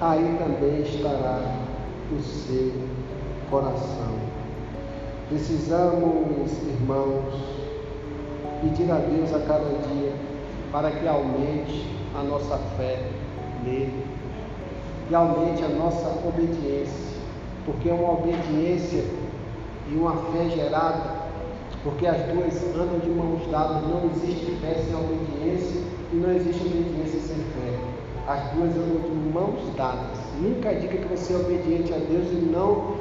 [0.00, 1.58] aí também estará
[2.12, 2.72] o seu
[3.50, 4.14] coração.
[5.28, 7.34] Precisamos, irmãos,
[8.60, 10.12] pedir a Deus a cada dia
[10.72, 11.86] para que aumente
[12.18, 13.08] a nossa fé
[13.64, 14.04] nele
[15.08, 17.13] e aumente a nossa obediência,
[17.64, 19.04] porque é uma obediência
[19.90, 21.24] e uma fé gerada,
[21.82, 26.66] porque as duas andam de mãos dadas, não existe fé sem obediência e não existe
[26.66, 27.94] obediência sem fé.
[28.26, 30.18] As duas andam de mãos dadas.
[30.40, 32.94] Nunca diga que você é obediente a Deus e não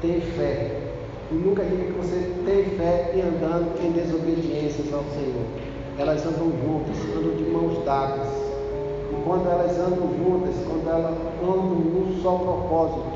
[0.00, 0.80] tem fé.
[1.30, 5.44] E nunca diga que você tem fé e andando em desobediência ao Senhor.
[5.98, 8.28] Elas andam juntas, andam de mãos dadas.
[9.12, 13.09] E quando elas andam juntas, quando elas andam num só propósito,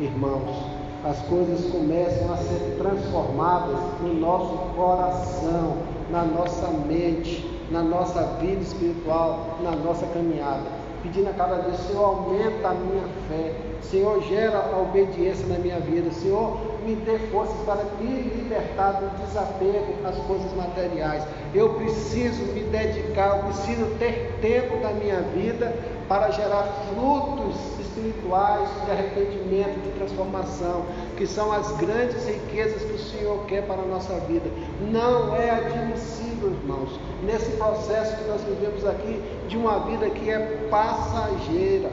[0.00, 5.76] irmãos, as coisas começam a ser transformadas no nosso coração,
[6.10, 10.80] na nossa mente, na nossa vida espiritual, na nossa caminhada.
[11.02, 15.80] Pedindo a cada vez, Senhor, aumenta a minha fé, Senhor, gera a obediência na minha
[15.80, 21.24] vida, Senhor, me dê forças para me libertar do desapego às coisas materiais.
[21.54, 25.74] Eu preciso me dedicar, eu preciso ter tempo da minha vida
[26.10, 30.82] para gerar frutos espirituais de arrependimento, de transformação,
[31.16, 34.50] que são as grandes riquezas que o Senhor quer para a nossa vida.
[34.90, 40.66] Não é admissível, irmãos, nesse processo que nós vivemos aqui, de uma vida que é
[40.68, 41.88] passageira.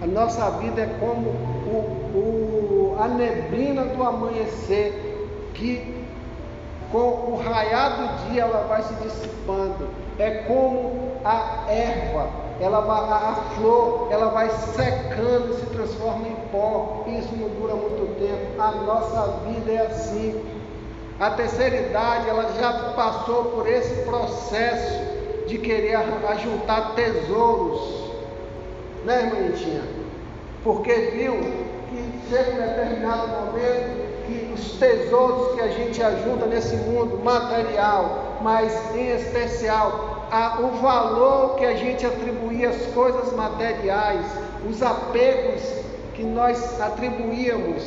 [0.00, 5.20] A nossa vida é como o, o, a neblina do amanhecer,
[5.52, 6.02] que
[6.90, 9.90] com o raiar do dia ela vai se dissipando.
[10.18, 17.04] É como a erva, ela vai, a flor, ela vai secando, se transforma em pó.
[17.06, 18.60] Isso não dura muito tempo.
[18.60, 20.44] A nossa vida é assim.
[21.18, 25.00] A terceira idade, ela já passou por esse processo
[25.46, 28.02] de querer ajuntar tesouros.
[29.04, 29.82] Né, irmãinha?
[30.62, 31.34] Porque viu
[31.90, 38.38] que chega um determinado momento que os tesouros que a gente ajunta nesse mundo material,
[38.40, 44.24] mas em especial a, o valor que a gente atribuía às coisas materiais,
[44.66, 45.60] os apegos
[46.14, 47.82] que nós atribuíamos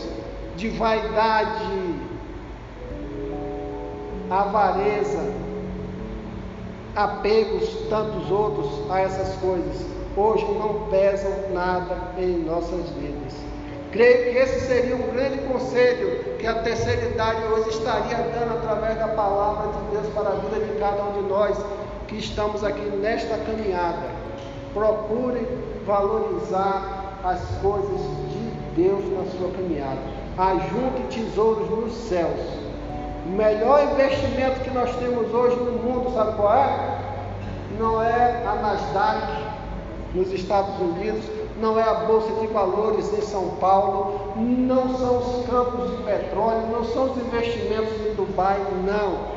[0.55, 1.95] de vaidade,
[4.29, 5.33] avareza,
[6.95, 9.83] apegos, tantos outros a essas coisas,
[10.15, 13.33] hoje não pesam nada em nossas vidas.
[13.91, 18.99] Creio que esse seria um grande conselho que a terceira idade hoje estaria dando através
[18.99, 21.57] da palavra de Deus para a vida de cada um de nós
[22.15, 24.07] que estamos aqui nesta caminhada.
[24.73, 25.45] Procure
[25.85, 28.01] valorizar as coisas
[28.31, 29.99] de Deus na sua caminhada.
[30.37, 32.39] Ajunte tesouros nos céus.
[33.25, 36.99] O melhor investimento que nós temos hoje no mundo, sabe qual é?
[37.79, 39.43] Não é a Nasdaq
[40.13, 41.25] nos Estados Unidos,
[41.59, 46.67] não é a Bolsa de Valores em São Paulo, não são os campos de petróleo,
[46.71, 49.34] não são os investimentos em Dubai, não.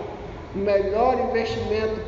[0.55, 2.01] O melhor investimento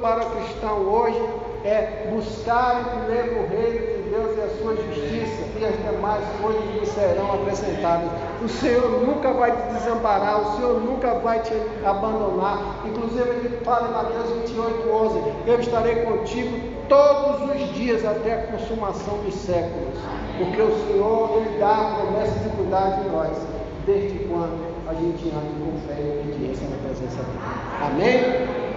[0.00, 1.22] para o cristão hoje
[1.64, 6.24] é buscar em primeiro o reino de Deus e a sua justiça, e as demais
[6.42, 8.10] coisas lhe serão acrescentadas.
[8.42, 12.80] O Senhor nunca vai te desamparar, o Senhor nunca vai te abandonar.
[12.84, 18.46] Inclusive, ele fala em Mateus 28, 11: Eu estarei contigo todos os dias até a
[18.48, 19.98] consumação dos séculos,
[20.36, 23.38] porque o Senhor ele dá promessa de cuidar de nós,
[23.86, 27.38] desde quando a gente anda com fé e obediência na presença dele.
[27.80, 28.20] Amém?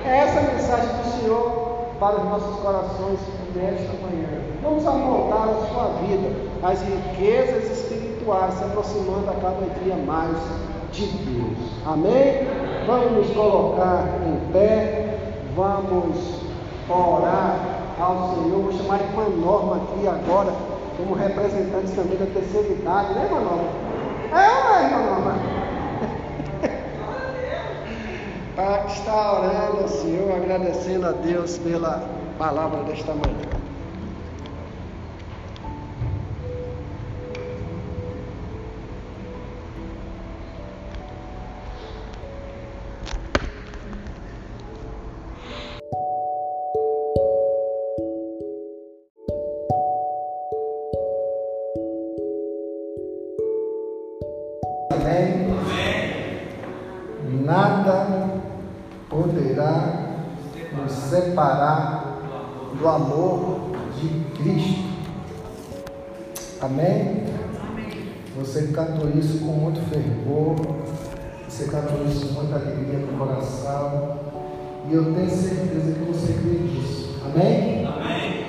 [0.06, 1.68] É essa a mensagem do Senhor
[2.00, 3.20] para os nossos corações
[3.56, 4.30] nesta manhã.
[4.62, 6.32] Vamos apontar a sua vida,
[6.64, 10.38] as riquezas espirituais se aproximando a cada dia mais
[10.92, 11.58] de Deus.
[11.86, 12.48] Amém?
[12.86, 16.42] Vamos nos colocar em pé, vamos
[16.90, 17.60] orar
[18.00, 18.62] ao Senhor.
[18.62, 20.54] Vou chamar a irmã Norma aqui agora,
[20.98, 23.88] como representante também da terceira idade, né, irmã Norma?
[24.32, 25.57] É ou
[28.58, 32.04] para estar orando Senhor, agradecendo a Deus pela
[32.40, 33.67] palavra desta manhã.
[61.38, 62.18] Separar
[62.74, 63.60] do amor
[63.96, 64.08] de
[64.42, 64.88] Cristo.
[66.60, 67.26] Amém?
[68.38, 70.56] Você cantou isso com muito fervor,
[71.48, 74.18] você cantou isso com muita alegria no coração,
[74.90, 77.20] e eu tenho certeza que você crê nisso.
[77.24, 77.86] Amém?
[77.86, 78.48] Amém.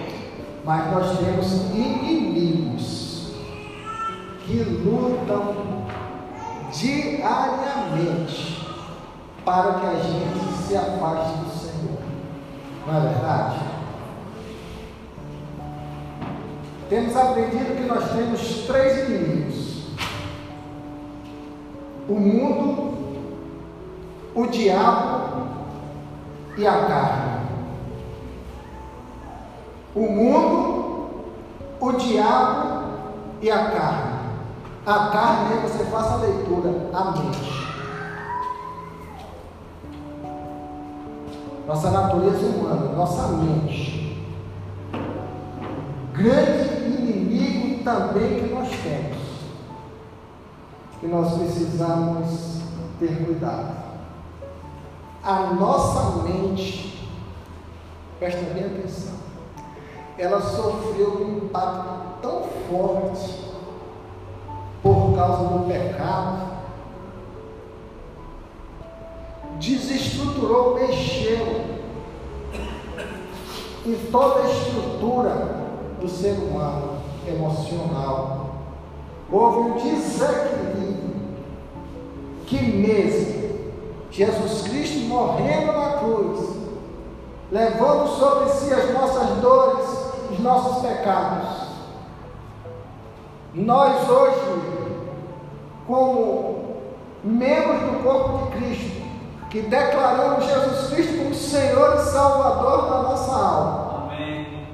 [0.64, 3.32] Mas nós temos inimigos
[4.46, 5.84] que lutam
[6.72, 8.66] diariamente
[9.44, 11.57] para que a gente se afaste do
[12.88, 13.56] não é verdade?
[16.88, 19.88] Temos aprendido que nós temos três inimigos:
[22.08, 22.94] o mundo,
[24.34, 25.48] o diabo
[26.56, 27.38] e a carne.
[29.94, 31.10] O mundo,
[31.80, 32.84] o diabo
[33.42, 34.18] e a carne.
[34.86, 37.67] A carne, você faça a leitura, a mente.
[41.68, 44.26] Nossa natureza humana, nossa mente.
[46.14, 49.18] Grande inimigo também que nós temos,
[50.98, 52.62] que nós precisamos
[52.98, 53.76] ter cuidado.
[55.22, 57.06] A nossa mente,
[58.18, 59.18] presta bem atenção,
[60.16, 63.44] ela sofreu um impacto tão forte
[64.82, 66.57] por causa do pecado
[69.58, 71.78] desestruturou, mexeu
[73.86, 75.66] em toda a estrutura
[76.00, 78.50] do ser humano emocional.
[79.30, 81.08] Houve um desequilíbrio
[82.46, 83.38] que mesmo
[84.10, 86.56] Jesus Cristo morrendo na cruz,
[87.52, 89.86] levando sobre si as nossas dores,
[90.30, 91.68] os nossos pecados,
[93.54, 94.40] nós hoje,
[95.86, 96.76] como
[97.24, 98.97] membros do corpo de Cristo,
[99.50, 104.12] que declaramos Jesus Cristo como Senhor e Salvador da nossa alma.
[104.12, 104.68] Amém.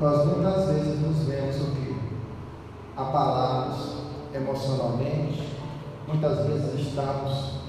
[0.00, 1.96] Nós muitas vezes nos vemos o que?
[2.96, 3.94] Abalados
[4.32, 5.58] emocionalmente,
[6.06, 7.60] muitas vezes estamos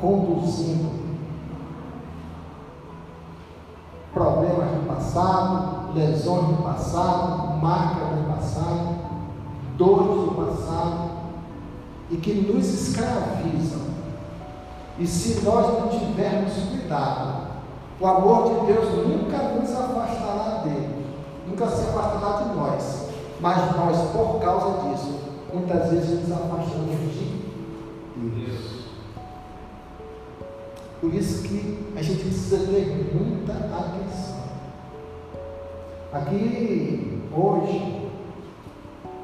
[0.00, 1.06] conduzindo
[4.12, 8.96] problemas do passado, lesões do passado, marcas do passado,
[9.76, 11.10] dores do passado,
[12.10, 13.95] e que nos escravizam
[14.98, 17.46] e se nós não tivermos cuidado,
[18.00, 21.06] o amor de Deus nunca nos afastará dele,
[21.46, 23.06] nunca se afastará de nós.
[23.40, 25.20] Mas nós, por causa disso,
[25.52, 28.86] muitas vezes nos afastamos de Deus.
[31.00, 34.36] Por isso que a gente precisa ter muita atenção.
[36.12, 38.08] Aqui, hoje,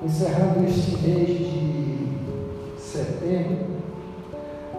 [0.04, 2.08] encerrando este mês de
[2.78, 3.81] setembro,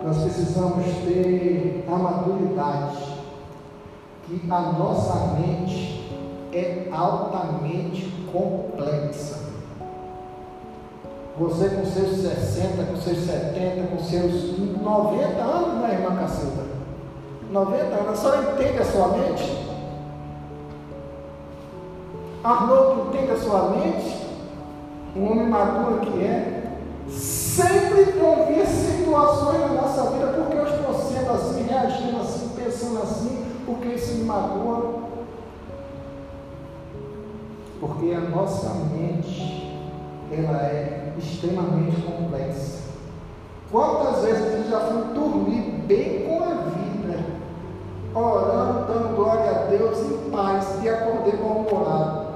[0.03, 2.97] nós precisamos ter a maturidade
[4.25, 6.11] que a nossa mente
[6.51, 9.43] é altamente complexa.
[11.39, 16.63] Você com seus 60, com seus 70, com seus 90 anos, né, irmã Cacilda?
[17.49, 19.67] 90 anos, a senhora entende a sua mente?
[22.43, 24.27] Arnoldo entende a sua mente?
[25.15, 26.77] Um homem maduro que é,
[27.53, 33.45] sempre convir situações na nossa vida, porque eu estou sendo assim, reagindo assim, pensando assim,
[33.65, 35.03] porque isso me magoa.
[37.79, 39.71] Porque a nossa mente,
[40.31, 42.83] ela é extremamente complexa.
[43.71, 47.19] Quantas vezes você já foi dormir bem com a vida,
[48.15, 52.33] orando, dando glória a Deus em paz e acordei mal-humorado?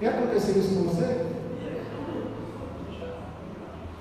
[0.00, 1.26] Já aconteceu isso com você?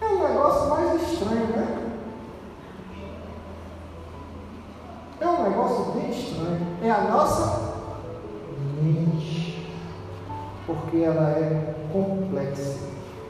[0.01, 1.91] É um negócio mais estranho, né?
[5.21, 6.74] É um negócio bem estranho.
[6.85, 7.61] É a nossa
[8.79, 9.67] mente.
[10.67, 12.77] Porque ela é complexa.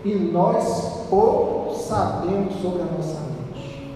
[0.04, 3.94] E nós pouco sabemos sobre a nossa mente.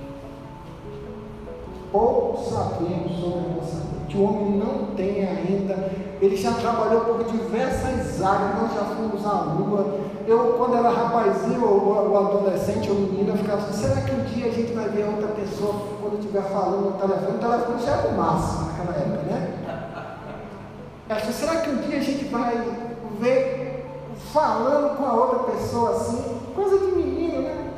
[1.91, 4.15] Pouco sabemos sobre a nossa mente.
[4.15, 5.91] O homem não tem ainda.
[6.21, 8.61] Ele já trabalhou por diversas áreas.
[8.61, 9.99] Nós já fomos à lua.
[10.29, 14.23] Eu, quando era rapazinho ou, ou adolescente ou menina, eu ficava assim: será que um
[14.25, 17.37] dia a gente vai ver outra pessoa quando estiver falando no telefone?
[17.37, 19.57] O telefone já era o máximo naquela época, né?
[21.09, 22.63] Eu assim, será que um dia a gente vai
[23.19, 23.87] ver
[24.31, 26.39] falando com a outra pessoa assim?
[26.53, 27.71] Coisa de menino, né?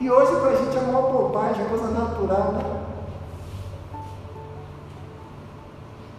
[0.00, 2.83] E hoje para a gente é uma bobagem, é coisa natural, né?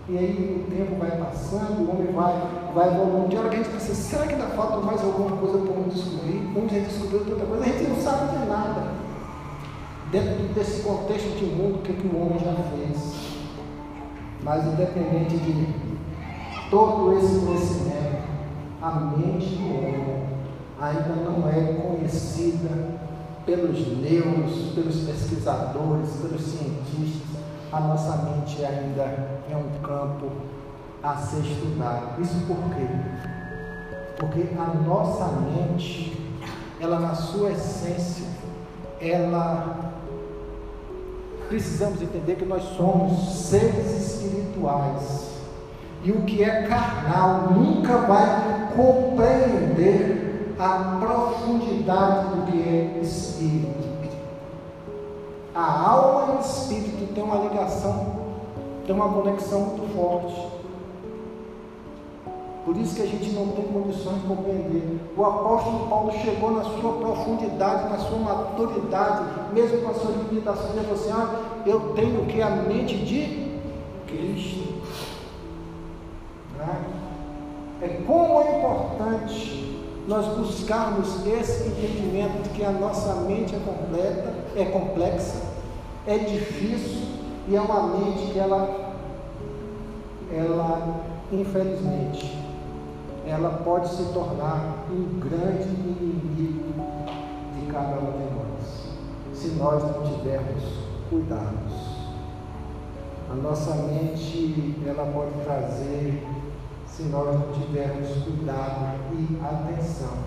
[0.08, 2.40] E aí o tempo vai passando, o homem vai,
[2.76, 3.28] vai evoluindo.
[3.28, 5.90] De hora que a gente pensa, será que ainda falta mais alguma coisa para o
[5.90, 6.46] descobrir?
[6.54, 8.92] O homem já descobriu tanta coisa, a gente não sabe de nada.
[10.12, 13.16] Dentro desse contexto de mundo, o que, que o homem já fez.
[14.44, 15.68] Mas independente de
[16.70, 18.26] todo esse conhecimento,
[18.80, 20.24] a mente do homem
[20.80, 23.00] ainda não é conhecida
[23.44, 27.25] pelos neuros, pelos pesquisadores, pelos cientistas
[27.76, 29.02] a nossa mente ainda
[29.52, 30.32] é um campo
[31.04, 32.22] a ser estudado.
[32.22, 32.88] Isso por quê?
[34.18, 36.18] Porque a nossa mente,
[36.80, 38.28] ela na sua essência,
[39.02, 39.92] ela
[41.50, 45.36] precisamos entender que nós somos seres espirituais.
[46.02, 53.86] E o que é carnal nunca vai compreender a profundidade do que é espírito.
[55.56, 58.08] A alma e o espírito têm uma ligação,
[58.86, 60.56] têm uma conexão muito forte.
[62.66, 65.00] Por isso que a gente não tem condições de compreender.
[65.16, 70.72] O apóstolo Paulo chegou na sua profundidade, na sua maturidade, mesmo com as suas limitações,
[70.72, 73.62] ele falou assim: ah, eu tenho que a mente de
[74.08, 74.82] Cristo.
[76.58, 76.84] Né?
[77.82, 79.66] É como é importante
[80.08, 85.42] nós buscarmos esse entendimento de que a nossa mente é completa, é complexa,
[86.08, 87.08] é difícil
[87.48, 88.96] e é uma mente que ela,
[90.32, 92.38] ela infelizmente,
[93.26, 96.74] ela pode se tornar um grande inimigo
[97.56, 98.94] de cada um de nós,
[99.34, 100.64] se nós não tivermos
[101.10, 101.96] cuidados.
[103.32, 106.24] A nossa mente, ela pode trazer
[106.88, 110.18] se nós não tivermos cuidado e atenção,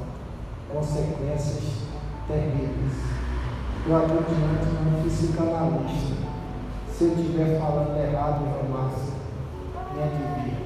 [0.73, 1.87] consequências
[2.27, 3.18] terríveis.
[3.89, 6.15] Eu aqui diante de um psicanalista,
[6.93, 9.15] se eu estiver falando errado, irmão Márcio,
[9.95, 10.59] me adivinha.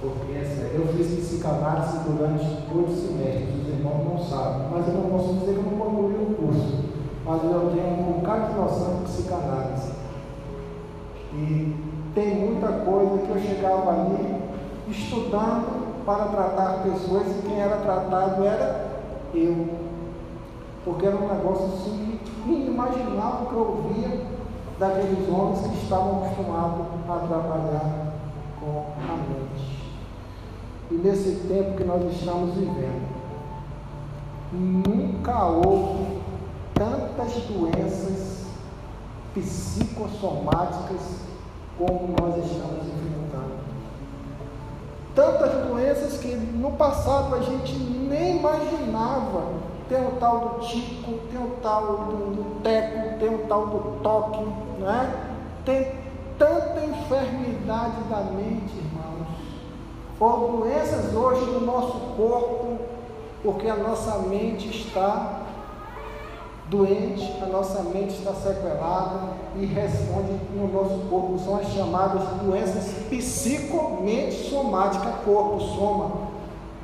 [0.00, 5.10] Porque é eu fiz psicanálise durante oito semestres, os irmãos não sabem, mas eu não
[5.10, 6.84] posso dizer que eu não concluí o curso,
[7.24, 9.90] mas eu tenho um bocado de noção de psicanálise.
[11.32, 11.76] E
[12.14, 14.40] tem muita coisa que eu chegava ali
[14.86, 18.86] estudando para tratar pessoas e quem era tratado era
[19.34, 19.85] eu.
[20.86, 24.20] Porque era um negócio assim inimaginável que eu ouvia
[24.78, 28.12] daqueles homens que estavam acostumados a trabalhar
[28.60, 29.92] com a mente.
[30.92, 33.04] E nesse tempo que nós estamos vivendo,
[34.52, 36.20] nunca houve
[36.72, 38.46] tantas doenças
[39.34, 41.00] psicossomáticas
[41.76, 43.56] como nós estamos enfrentando.
[45.16, 49.65] Tantas doenças que no passado a gente nem imaginava.
[49.88, 54.44] Tem o tal do tico, tem o tal do, teco, tem o tal do toque,
[54.80, 55.14] não é?
[55.64, 55.92] Tem
[56.36, 59.28] tanta enfermidade da mente, irmãos.
[60.18, 62.78] Ou doenças hoje no nosso corpo,
[63.44, 65.42] porque a nossa mente está
[66.68, 69.20] doente, a nossa mente está sequelada
[69.54, 71.38] e responde no nosso corpo.
[71.38, 76.10] São as chamadas doenças psicomente somáticas, corpo soma,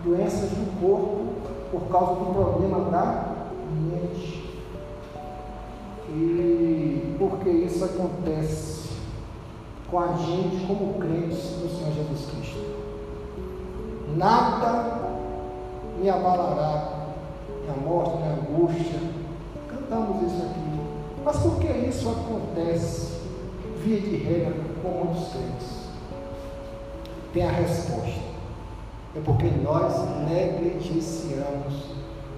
[0.05, 1.42] doenças do corpo
[1.73, 3.35] por causa do problema da
[3.73, 4.61] mente.
[6.09, 8.91] E por que isso acontece
[9.91, 12.63] com a gente como crentes do Senhor Jesus Cristo?
[14.17, 15.01] Nada
[15.99, 17.07] me abalará,
[17.63, 19.01] nem a morte, nem a angústia,
[19.69, 20.81] cantamos isso aqui.
[21.25, 23.21] Mas por que isso acontece,
[23.83, 25.83] via de regra, com muitos crentes?
[27.33, 28.32] tem a resposta.
[29.15, 29.93] É porque nós
[30.27, 31.93] negligenciamos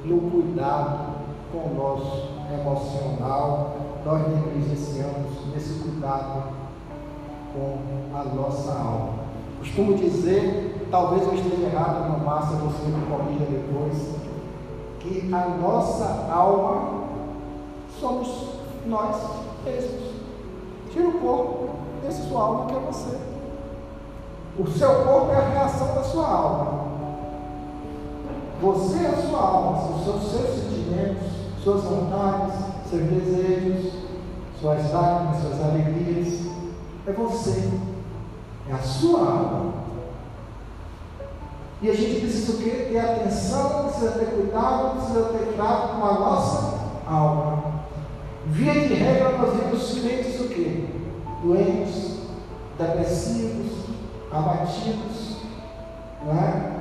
[0.05, 1.15] no cuidado
[1.53, 6.43] com o nosso emocional, nós negligenciamos nesse cuidado
[7.53, 7.79] com
[8.13, 9.25] a nossa alma.
[9.61, 14.17] Costumo dizer, talvez eu esteja errado, não massa, você me corrija depois,
[14.99, 17.05] que a nossa alma
[18.01, 18.49] somos
[18.87, 19.17] nós
[19.65, 20.13] mesmos.
[20.91, 21.71] Tira o corpo,
[22.09, 23.34] esse sua alma que é você.
[24.57, 26.85] O seu corpo é a reação da sua alma.
[28.63, 31.25] Você é a sua alma, são os seus sentimentos,
[31.63, 32.55] suas vontades,
[32.89, 33.93] seus desejos,
[34.61, 36.47] suas lágrimas, suas alegrias.
[37.07, 37.69] É você.
[38.71, 39.75] É a sua alma.
[41.83, 42.89] E a gente precisa o quê?
[42.91, 47.75] Ter atenção, precisa ter cuidado, precisa ter cuidado com a nossa alma.
[48.47, 50.87] Via de regra, nós vemos crentes o quê?
[51.43, 52.21] Doentes,
[52.79, 53.74] depressivos,
[54.35, 55.37] abatidos.
[56.25, 56.75] Não é?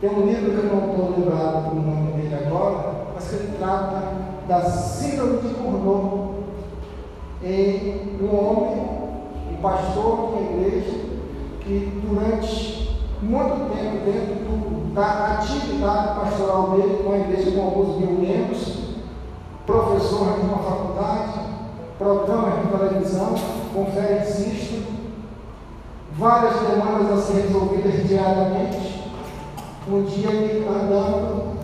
[0.00, 3.56] Tem um livro que eu não estou lembrado do nome dele agora, mas que ele
[3.58, 4.02] trata
[4.48, 6.40] da síndrome de Cournot
[7.42, 8.82] em um homem,
[9.52, 10.98] um pastor de uma igreja,
[11.60, 18.78] que durante muito tempo, dentro da atividade pastoral dele, uma igreja com alguns mil membros,
[19.66, 21.40] professor de uma faculdade,
[21.98, 23.34] programa de televisão,
[23.74, 24.99] conferencista,
[26.20, 29.00] várias demandas a ser resolvidas diariamente.
[29.88, 31.56] Um dia ele andando,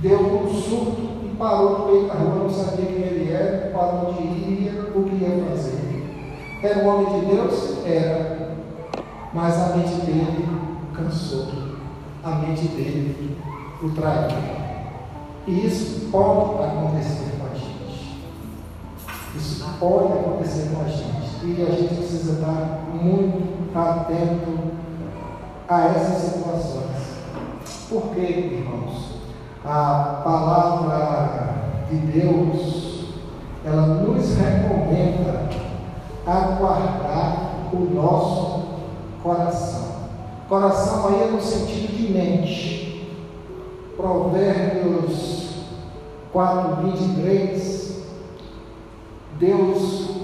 [0.00, 3.86] deu um surto e parou no meio da rua, não sabia quem ele era, para
[3.86, 5.86] onde ia, o que ia fazer.
[6.60, 7.86] Era um homem de Deus?
[7.86, 8.56] Era.
[9.32, 10.48] Mas a mente dele
[10.92, 11.46] cansou.
[12.24, 13.38] A mente dele
[13.80, 14.36] o traiu.
[15.46, 18.18] E isso pode acontecer com a gente.
[19.36, 21.25] Isso pode acontecer com a gente.
[21.46, 24.58] E a gente precisa estar muito atento
[25.68, 26.96] a essas situações.
[27.88, 29.14] Por quê, irmãos?
[29.64, 31.54] A palavra
[31.88, 33.14] de Deus,
[33.64, 35.48] ela nos recomenda
[36.26, 38.64] a guardar o nosso
[39.22, 39.86] coração.
[40.48, 43.08] Coração aí é no sentido de mente.
[43.96, 45.64] Provérbios
[46.32, 47.86] 4, 23.
[49.38, 50.15] Deus,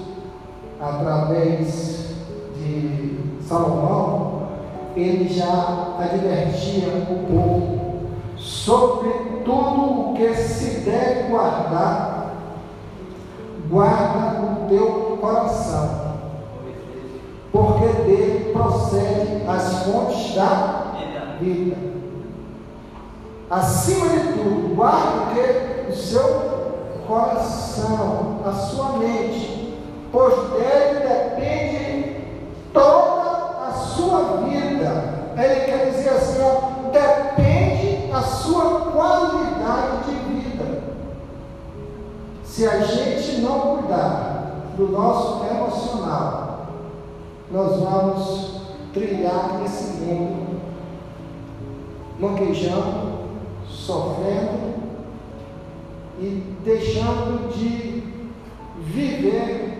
[0.83, 2.09] através
[2.57, 4.49] de Salomão,
[4.97, 7.83] ele já advertia o povo
[8.37, 9.11] sobre
[9.45, 12.35] tudo o que se deve guardar,
[13.71, 16.17] guarda o teu coração,
[17.53, 20.93] porque dele procede as fontes da
[21.41, 21.77] vida.
[23.49, 25.41] Acima de tudo, guarde
[25.89, 26.53] o seu
[27.07, 29.52] coração, a sua mente,
[30.13, 32.17] pois dele depende
[32.73, 35.33] toda a sua vida.
[35.37, 40.83] Ele quer dizer assim, ó, depende a sua qualidade de vida.
[42.45, 46.67] Se a gente não cuidar do nosso emocional,
[47.51, 50.61] nós vamos trilhar nesse mundo,
[52.19, 53.13] manquejando,
[53.67, 54.73] sofrendo
[56.21, 58.03] e deixando de
[58.79, 59.72] viver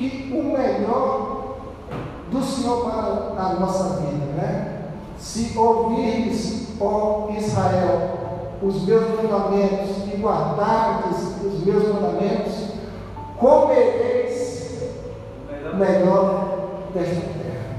[0.00, 1.56] que o melhor
[2.32, 4.78] do Senhor para a nossa vida, né?
[5.18, 8.18] Se ouvires, ó Israel,
[8.62, 12.70] os meus mandamentos e guardardes os meus mandamentos,
[13.36, 14.84] comereis
[15.70, 17.76] o melhor desta terra.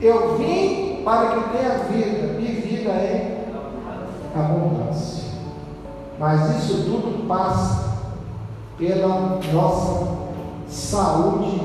[0.00, 3.44] Eu vim para que tenha vida, e vida é
[4.36, 5.24] abundância.
[6.16, 7.88] Mas isso tudo passa
[8.76, 10.17] pela nossa
[10.68, 11.60] saúde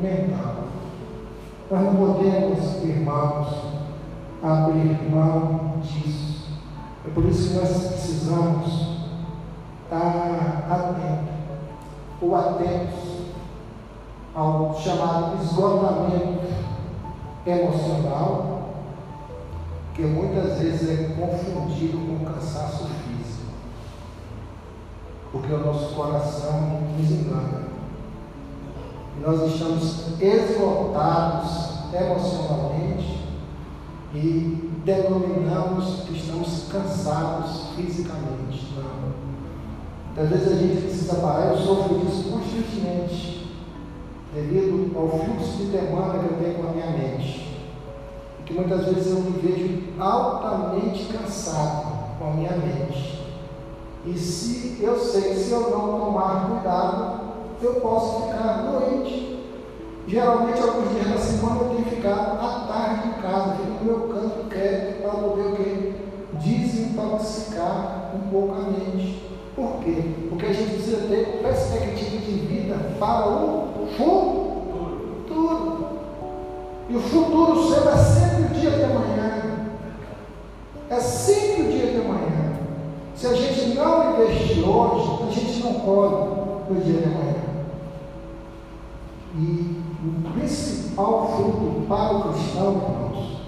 [0.00, 0.54] mental.
[1.70, 3.48] Nós não podemos, irmãos,
[4.42, 6.48] abrir mão disso.
[7.06, 8.98] É por isso que nós precisamos
[9.84, 11.34] estar atentos,
[12.20, 13.24] ou atentos
[14.34, 16.44] ao chamado esgotamento
[17.46, 18.70] emocional,
[19.94, 23.52] que muitas vezes é confundido com cansaço físico,
[25.30, 27.73] porque o nosso coração nos engana.
[29.20, 33.24] Nós estamos esgotados emocionalmente
[34.12, 38.74] e denominamos que estamos cansados fisicamente.
[38.76, 39.24] Não.
[40.22, 43.50] Às vezes a gente precisa parar, eu sofro disso constantemente,
[44.32, 47.58] devido ao fluxo de demanda que eu tenho com a minha mente.
[48.40, 53.24] E que muitas vezes eu me vejo altamente cansado com a minha mente.
[54.06, 57.23] E se eu sei, se eu não tomar cuidado,
[57.64, 59.42] eu posso ficar doente.
[60.06, 64.48] Geralmente, alguns dias da semana eu tenho ficado à tarde em casa, no meu canto
[64.50, 65.92] quieto para poder o quê?
[66.34, 69.22] Desintoxicar um pouco a mente.
[69.56, 70.02] Por quê?
[70.28, 74.44] Porque a gente precisa ter perspectiva de vida para o futuro.
[76.88, 79.42] E o futuro seu é sempre o dia de amanhã.
[80.90, 82.58] É sempre o dia de amanhã.
[83.16, 87.43] Se a gente não investir hoje, a gente não colhe no dia de amanhã.
[90.54, 93.40] Principal fruto para o cristão, irmãos,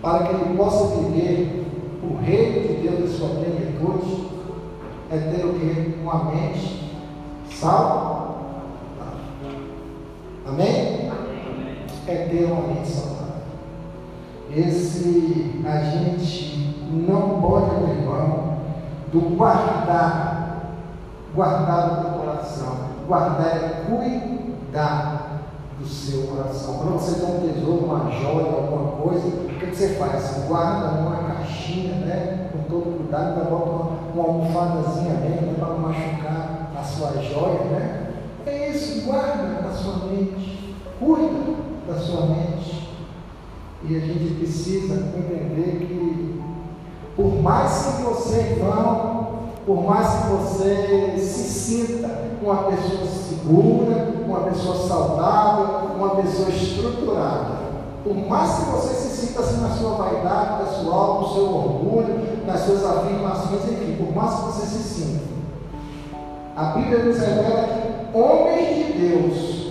[0.00, 1.66] para que ele possa viver
[2.02, 4.28] o reino de Deus em sua plenitude,
[5.10, 5.98] é ter o que?
[6.02, 6.92] Uma mente
[7.50, 8.36] saudável.
[10.46, 11.10] Amém?
[12.06, 13.32] É ter uma mente saudável.
[14.54, 18.58] Esse a gente não pode abrir mão
[19.12, 20.74] do guardar,
[21.34, 22.92] guardar o coração.
[23.06, 25.11] Guardar é cuidar
[25.78, 26.74] do seu coração.
[26.74, 30.44] Quando você tem um tesouro, uma joia, alguma coisa, o que, você faz?
[30.46, 32.50] Guarda numa caixinha, né?
[32.52, 35.54] Com todo cuidado, ainda bota uma, uma almofadazinha dentro né?
[35.58, 38.10] para não machucar a sua joia, né?
[38.46, 41.54] É isso, guarda na sua mente, cuida
[41.86, 42.88] da sua mente.
[43.84, 46.40] E a gente precisa entender que,
[47.16, 49.22] por mais que você vá,
[49.66, 57.62] por mais que você se sinta uma pessoa segura, uma pessoa saudável, uma pessoa estruturada.
[58.04, 62.60] Por mais que você se sinta assim na sua vaidade pessoal, no seu orgulho, nas
[62.60, 65.24] suas afirmações, enfim, por mais que você se sinta.
[66.56, 69.62] A Bíblia nos revela que homens de Deus,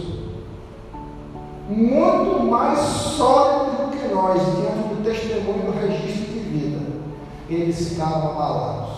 [1.70, 6.80] muito mais sólidos do que nós, diante do testemunho do registro de vida,
[7.50, 8.92] eles ficavam abalados.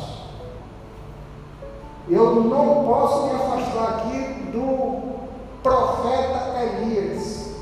[2.09, 5.12] Eu não posso me afastar aqui do
[5.63, 7.53] profeta Elias,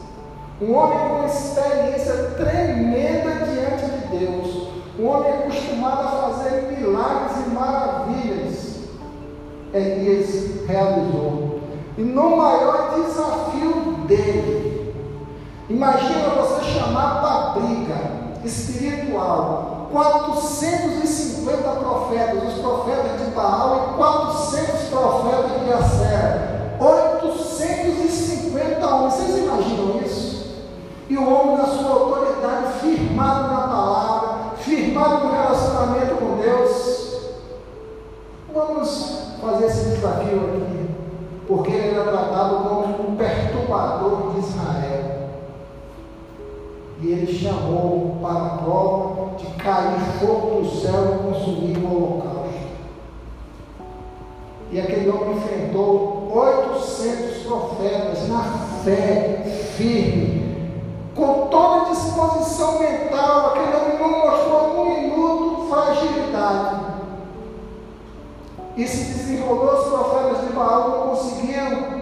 [0.59, 4.67] um homem com uma experiência tremenda diante de Deus,
[4.99, 8.71] um homem acostumado a fazer milagres e maravilhas.
[9.73, 11.61] Elias realizou.
[11.97, 14.95] E no maior desafio dele,
[15.69, 25.65] imagina você chamar para briga espiritual 450 profetas, os profetas de Baal e 400 profetas
[25.65, 26.40] de Acera.
[31.11, 37.17] E o homem na sua autoridade, firmado na palavra, firmado no relacionamento com Deus.
[38.53, 40.89] Vamos fazer esse desafio aqui,
[41.49, 45.29] porque ele era tratado como um perturbador de Israel.
[47.01, 52.71] E ele chamou para a prova de cair fogo do céu e consumir o holocausto.
[54.71, 58.43] E aquele homem enfrentou 800 profetas na
[58.85, 59.43] fé
[59.75, 60.40] firme,
[61.15, 63.47] com toda a disposição mental.
[63.47, 66.81] Aquele homem não mostrou um minuto fragilidade.
[68.77, 72.01] E se desenrolou, os profetas de Baal não conseguiam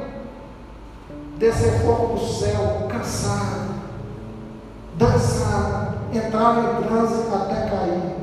[1.38, 3.70] descer fogo do céu, cansaram
[5.00, 8.20] dançaram, entraram em transe até cair.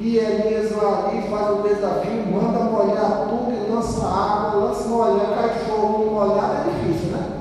[0.00, 5.50] E Elias ali, faz o desafio, manda molhar tudo e lança água, lança molhar, cai
[5.66, 7.33] fogo, molhar é difícil, né?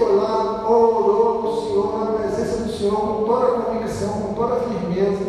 [0.00, 4.54] Foi lá, orou o Senhor, na presença do Senhor, com toda a convicção, com toda
[4.54, 5.26] a firmeza,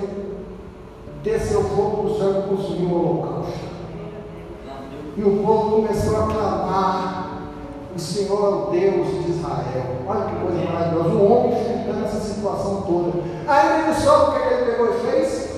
[1.22, 3.59] desceu fogo do céu e consumiu o holocausto.
[5.17, 7.41] E o povo começou a clamar,
[7.93, 9.86] o Senhor é o Deus de Israel.
[10.07, 11.09] Olha que coisa maravilhosa.
[11.09, 13.11] Um homem enfrentando essa situação toda.
[13.47, 15.51] Aí ele só o que ele pegou e fez?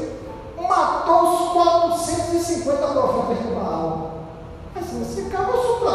[0.57, 4.11] Matou os 450 profetas de Baal.
[4.75, 5.91] Assim, esse cara é o supra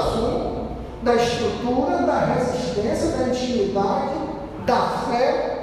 [1.02, 4.14] da estrutura, da resistência, da intimidade,
[4.66, 5.54] da fé.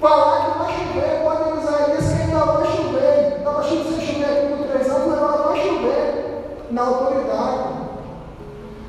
[0.00, 3.36] Falar que vai chover, pode usar isso que ainda vai chover.
[3.38, 7.74] Estava chovendo sem chover aqui por três anos, agora vai chover na autoridade.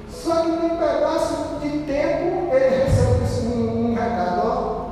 [0.10, 3.16] Só que num pedaço de tempo ele recebe
[3.56, 4.86] um, um recado, ó,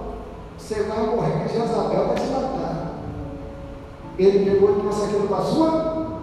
[0.58, 2.94] você vai morrer, Jezabel vai te matar.
[4.18, 6.20] Ele pegou e trouxe aquilo para a sua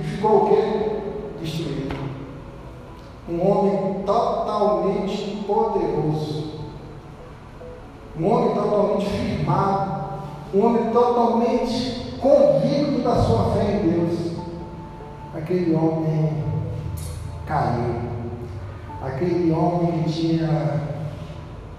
[0.00, 0.89] e ficou o quê?
[3.28, 6.60] Um homem totalmente poderoso.
[8.18, 10.00] Um homem totalmente firmado.
[10.52, 14.32] Um homem totalmente convicto da sua fé em Deus.
[15.34, 16.44] Aquele homem
[17.46, 18.10] caiu.
[19.02, 20.80] Aquele homem que tinha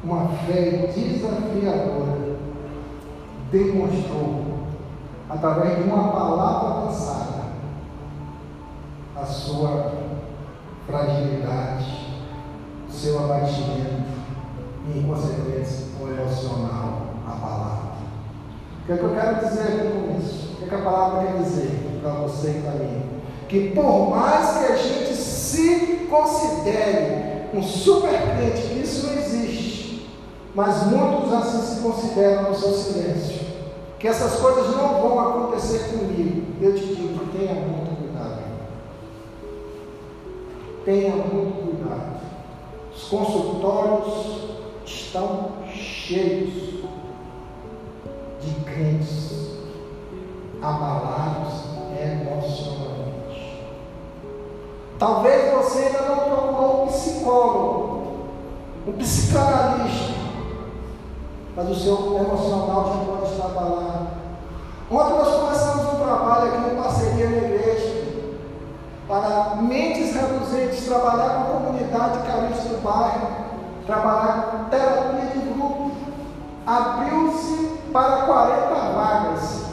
[0.04, 2.38] uma fé desafiadora
[3.52, 4.46] demonstrou,
[5.30, 7.31] através de uma palavra lançada,
[9.22, 9.92] a sua
[10.88, 12.08] fragilidade,
[12.90, 14.02] o seu abatimento
[14.88, 17.92] e, em consequência, o emocional abalado.
[18.82, 20.54] O que, é que eu quero dizer com isso?
[20.54, 23.04] O que, é que a palavra quer dizer para você e para mim?
[23.48, 30.10] Que por mais que a gente se considere um super crente, que isso não existe,
[30.56, 33.42] mas muitos assim se consideram no seu silêncio,
[34.00, 37.91] que essas coisas não vão acontecer comigo, eu te digo que muito cuidado.
[40.84, 42.22] Tenha muito cuidado.
[42.96, 46.54] Os consultórios estão cheios
[48.42, 49.58] de crentes
[50.60, 51.66] abalados
[52.02, 53.64] emocionalmente.
[54.98, 58.02] Talvez você ainda não procurou um psicólogo,
[58.88, 60.14] um psicanalista,
[61.56, 64.08] mas o seu emocional já pode estar abalado.
[64.90, 68.01] Ontem nós começamos um trabalho aqui em parceria na igreja
[69.12, 73.28] para mentes reduzentes, trabalhar com a comunidade carente do bairro,
[73.86, 75.92] trabalhar com terapia de grupo.
[76.66, 79.66] Abriu-se para 40 vagas.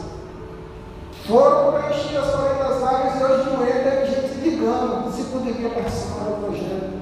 [1.25, 6.25] Foram preenchidas as 40 vagas e hoje de manhã teve gente ligando se poderia participar
[6.25, 6.99] do projeto.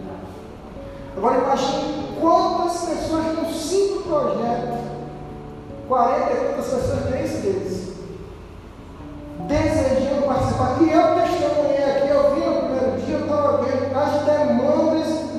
[1.16, 4.78] Agora imagine quantas pessoas no cinco projetos,
[5.89, 7.95] 40 e tantas pessoas, três deles,
[9.49, 10.76] desejando participar.
[10.82, 11.76] E eu testemunhei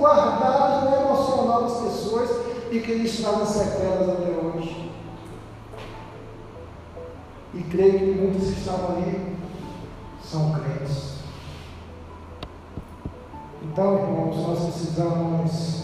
[0.08, 2.30] guardadas no emocional das pessoas
[2.72, 4.92] e que eles estavam sequelas até hoje.
[7.54, 9.36] E creio que muitos que estavam ali
[10.24, 11.18] são crentes.
[13.64, 15.84] Então, irmãos, nós precisamos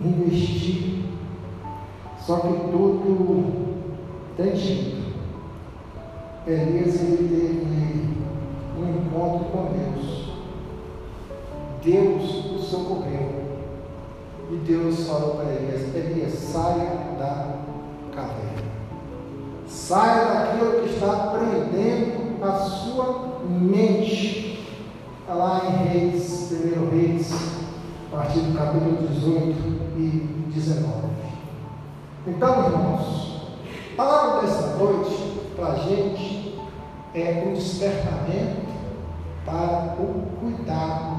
[0.00, 1.04] investir.
[2.20, 3.76] Só que tudo
[4.36, 5.06] tem jeito.
[6.46, 7.66] Elias ele teve
[8.78, 10.25] um encontro com Deus.
[11.86, 13.46] Deus o socorreu.
[14.50, 17.54] E Deus falou para Elias: Elias, saia da
[18.12, 18.66] caverna.
[19.68, 24.66] Saia daquilo que está prendendo a sua mente.
[25.20, 27.32] Está lá em Reis, 1 Reis,
[28.12, 29.58] a partir do capítulo 18
[29.96, 30.86] e 19.
[32.26, 33.42] Então, irmãos,
[33.92, 36.58] a palavra dessa noite para a gente
[37.14, 38.66] é um despertamento
[39.44, 41.15] para o cuidado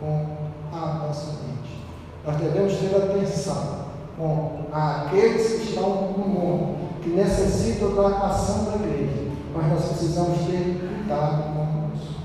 [0.00, 0.26] com
[0.72, 1.84] a nossa mente.
[2.26, 8.74] Nós devemos ter atenção com aqueles que estão no mundo, que necessitam da ação da
[8.76, 12.22] igreja, mas nós precisamos ter cuidado conosco.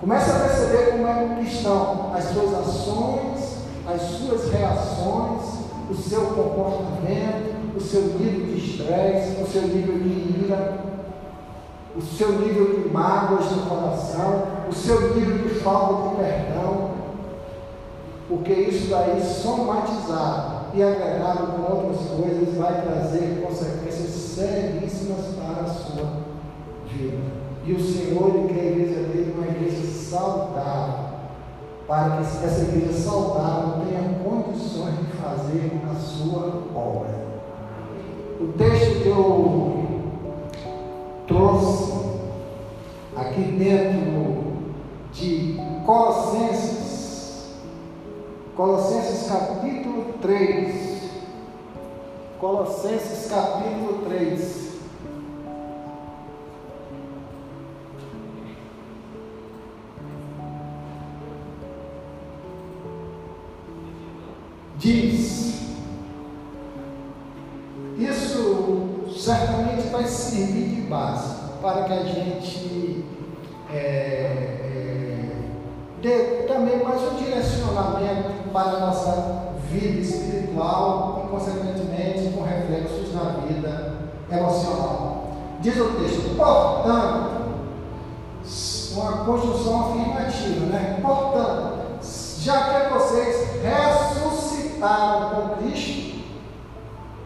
[0.00, 5.42] Comece a perceber como é um cristão, as suas ações, as suas reações,
[5.90, 10.78] o seu comportamento, o seu nível de estresse, o seu nível de ira,
[11.96, 16.90] o seu nível de mágoas no coração, o seu nível de falta de perdão,
[18.28, 25.66] porque isso daí somatizado e agregado com outras coisas vai trazer consequências seríssimas para a
[25.66, 26.06] sua
[26.88, 27.36] vida.
[27.64, 31.06] E o Senhor ele quer a igreja dele uma igreja saudável,
[31.86, 37.26] para que essa igreja saudável tenha condições de fazer a sua obra.
[38.40, 39.86] O texto que eu
[41.26, 41.92] trouxe
[43.16, 44.45] aqui dentro
[45.18, 47.54] de Colossenses,
[48.54, 50.96] Colossenses capítulo 3.
[52.38, 54.66] Colossenses capítulo 3.
[64.78, 65.62] Diz,
[67.98, 72.65] isso certamente vai servir de base para que a gente
[77.76, 83.94] direcionamento para a nossa vida espiritual e, consequentemente, com reflexos na vida
[84.30, 85.26] emocional.
[85.60, 87.36] Diz o texto, portanto,
[88.94, 90.98] uma construção afirmativa, né?
[91.02, 91.76] Portanto,
[92.40, 96.20] já que vocês ressuscitaram com Cristo,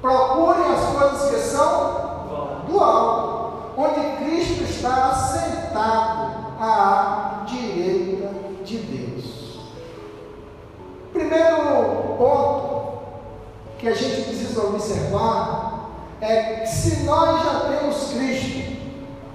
[0.00, 2.00] procurem as coisas que são
[2.66, 5.09] do alto, onde Cristo está
[13.80, 15.88] que a gente precisa observar
[16.20, 18.76] é que se nós já temos Cristo,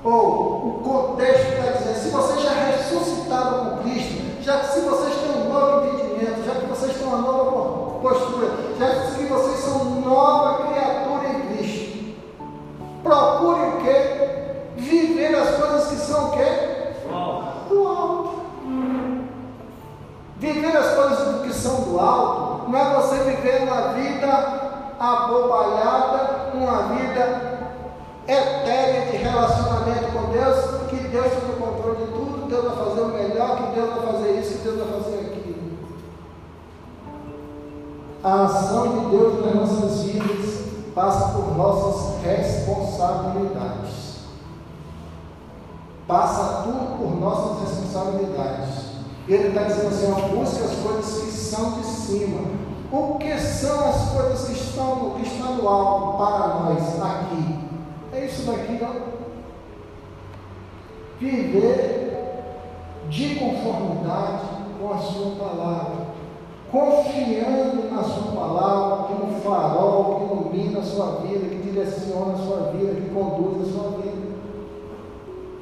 [0.03, 5.15] ou o contexto está dizendo, se vocês já ressuscitaram com Cristo, já que se vocês
[5.15, 9.85] têm um novo entendimento, já que vocês têm uma nova postura, já que vocês são
[10.01, 12.15] nova criatura em Cristo,
[13.01, 14.79] procurem o que?
[14.79, 17.69] Viver as coisas que são o que?
[17.69, 18.35] Do alto.
[20.37, 22.34] Viver as coisas que são do alto
[22.75, 24.27] não é você viver uma vida
[24.99, 27.71] abobalhada, uma vida
[28.27, 32.99] etérea de relacionamento com Deus, que Deus está no controle de tudo, Deus vai fazer
[32.99, 35.77] o melhor, que Deus vai fazer isso, que Deus vai fazer aquilo.
[38.21, 44.15] A ação de Deus nas nossas vidas passa por nossas responsabilidades.
[46.05, 48.95] Passa tudo por nossas responsabilidades.
[49.29, 54.09] Ele está dizendo assim: busque as coisas que são de cima o que são as
[54.11, 57.59] coisas que estão, que estão no alto para nós aqui?
[58.13, 59.15] É isso daqui, não?
[61.19, 62.05] Viver
[63.09, 64.43] de conformidade
[64.79, 66.05] com a sua palavra,
[66.71, 72.71] confiando na sua palavra como farol que ilumina a sua vida, que direciona a sua
[72.71, 74.35] vida, que conduz a sua vida.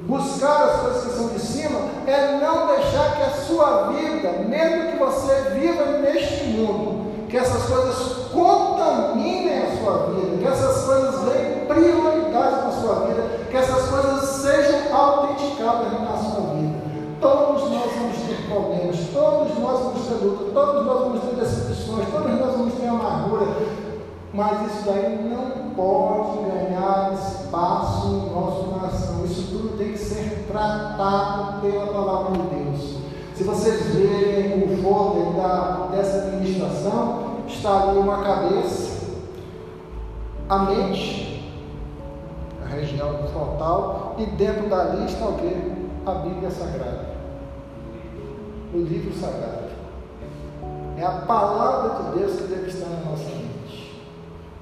[0.02, 4.92] Buscar as coisas que são de cima é não deixar que a sua vida, mesmo
[4.92, 6.93] que você viva neste mundo,
[7.34, 13.22] que essas coisas contaminem a sua vida, que essas coisas venham prioridade na sua vida,
[13.50, 16.78] que essas coisas sejam autenticadas na sua vida.
[17.20, 22.08] Todos nós vamos ter problemas, todos nós vamos ter luta, todos nós vamos ter decepções,
[22.08, 23.46] todos nós vamos ter amargura,
[24.32, 29.24] mas isso daí não pode ganhar espaço no nosso coração.
[29.24, 32.94] Isso tudo tem que ser tratado pela palavra de Deus.
[33.34, 35.24] Se vocês verem o folder
[35.90, 39.14] dessa administração, está ali uma cabeça,
[40.48, 41.52] a mente,
[42.64, 45.56] a região frontal, e dentro dali está o quê?
[46.06, 47.14] A Bíblia Sagrada.
[48.74, 49.64] O livro sagrado.
[50.98, 54.02] É a palavra de Deus que deve estar na nossa mente.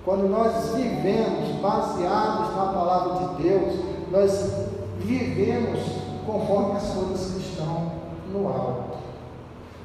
[0.04, 3.74] Quando nós vivemos baseados na palavra de Deus,
[4.10, 4.52] nós
[4.98, 5.80] vivemos
[6.26, 7.92] conforme as coisas que estão
[8.32, 9.01] no alto.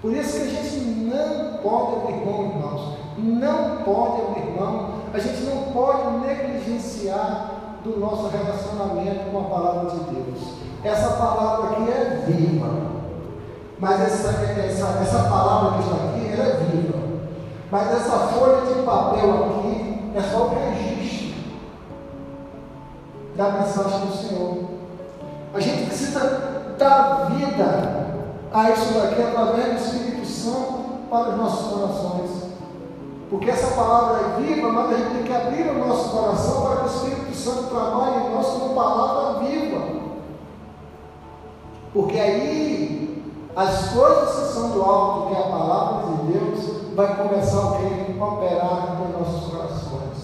[0.01, 2.97] Por isso que a gente não pode abrir mão, irmãos.
[3.17, 4.89] Não pode abrir mão.
[5.13, 7.51] A gente não pode negligenciar
[7.83, 10.53] do nosso relacionamento com a palavra de Deus.
[10.83, 12.97] Essa palavra aqui é viva.
[13.79, 16.99] Mas essa, essa, essa palavra que está aqui, ela é viva.
[17.71, 21.43] Mas essa folha de papel aqui, é só o registro
[23.35, 24.57] da mensagem do Senhor.
[25.53, 28.06] A gente precisa dar vida
[28.57, 30.73] a isso daqui através do Espírito Santo
[31.09, 32.47] para os nossos corações.
[33.29, 36.75] Porque essa palavra é viva, mas a gente tem que abrir o nosso coração para
[36.77, 39.97] que o Espírito Santo trabalhe em nós como palavra viva.
[41.93, 43.23] Porque aí
[43.55, 48.25] as coisas que são do alto, que é a palavra de Deus, vai começar a
[48.25, 50.17] operar em nossos corações.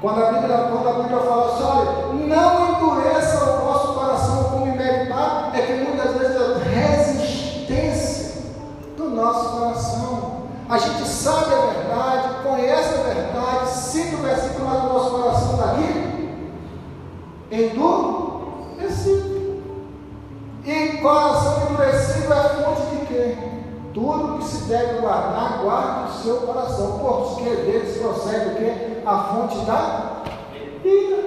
[0.00, 4.66] Quando a Bíblia, quando a Bíblia fala assim, olha, não endureça o vosso coração como
[4.66, 6.33] meditar, é que muitas vezes
[9.24, 10.44] nosso coração.
[10.68, 15.54] A gente sabe a verdade, conhece a verdade, cita o versículo, mas o nosso coração
[15.54, 16.40] está aqui,
[17.50, 19.34] endurecido.
[20.64, 23.54] E coração endurecido é fonte de?
[23.92, 28.94] Tudo que se deve guardar, guarde o seu coração, porque deles procede o quê?
[29.06, 30.22] a fonte da
[30.82, 31.23] vida.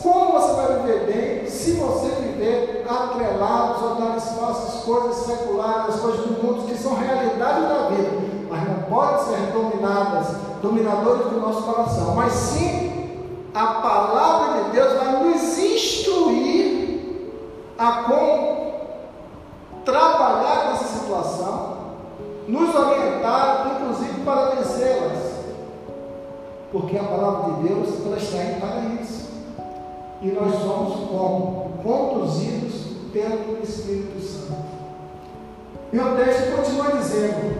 [0.00, 4.18] Como você vai viver bem se você viver atrelado, ou dar
[4.88, 8.10] coisas seculares, às coisas do mundo que são realidade da vida,
[8.48, 10.28] mas não podem ser dominadas,
[10.62, 12.88] dominadores do nosso coração, mas sim
[13.54, 17.22] a palavra de Deus vai nos instruir
[17.76, 18.72] a como
[19.84, 21.76] trabalhar com essa situação,
[22.46, 25.38] nos orientar, inclusive para vencê-las.
[26.72, 29.27] Porque a palavra de Deus ela está aí para isso.
[30.20, 31.72] E nós somos como?
[31.82, 32.74] Conduzidos
[33.12, 34.68] pelo Espírito Santo.
[35.92, 37.58] E o texto continua dizendo: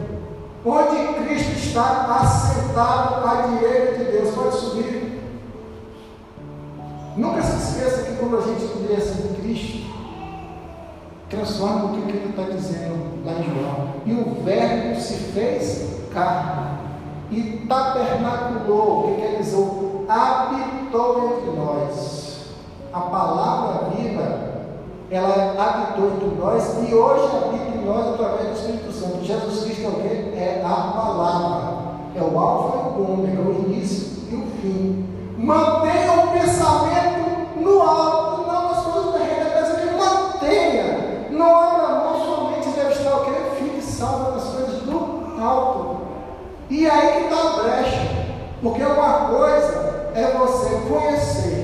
[0.65, 4.35] onde Cristo está assentado à direita de Deus.
[4.35, 5.23] Pode subir.
[7.17, 9.89] Nunca se esqueça que quando a gente conhece em Cristo,
[11.29, 13.89] transforma o que ele está dizendo lá em João.
[14.07, 16.79] E o Verbo se fez carne
[17.31, 19.67] e tabernaculou, que quer dizer?
[20.09, 22.18] Habitou entre nós.
[22.99, 24.39] A palavra viva,
[25.09, 29.25] ela habitou entre nós e hoje habita em nós através do Espírito Santo.
[29.25, 30.33] Jesus Cristo é o quê?
[30.35, 31.79] É a palavra.
[32.17, 35.07] É o alfa e o ômega, o início e o fim.
[35.39, 41.29] Mantenha o pensamento no alto, não nas coisas terrenas, mas que mantenha.
[41.31, 43.81] Não abra mão, sua mente deve estar o quê?
[43.81, 45.99] Salvo nas coisas do alto.
[46.69, 48.09] E aí que está a brecha.
[48.61, 51.58] Porque uma coisa é você conhecer,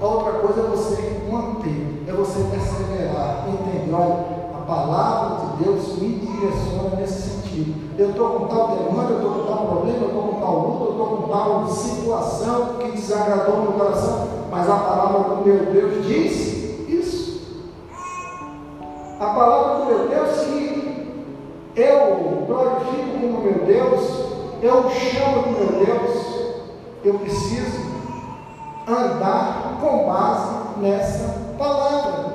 [0.00, 3.94] a outra coisa é você manter, é você perseverar, entender.
[3.94, 4.24] Olha,
[4.56, 7.90] a palavra de Deus me direciona nesse sentido.
[7.98, 10.84] Eu estou com tal demanda, eu estou com tal problema, eu estou com tal luta,
[10.84, 16.06] eu estou com tal situação que desagradou meu coração, mas a palavra do meu Deus
[16.06, 17.40] diz isso.
[19.20, 21.20] a palavra do meu Deus que
[21.76, 24.00] eu glorifico como meu Deus,
[24.62, 26.26] eu chamo do meu Deus,
[27.04, 27.99] eu preciso
[28.86, 32.30] andar com base nessa palavra.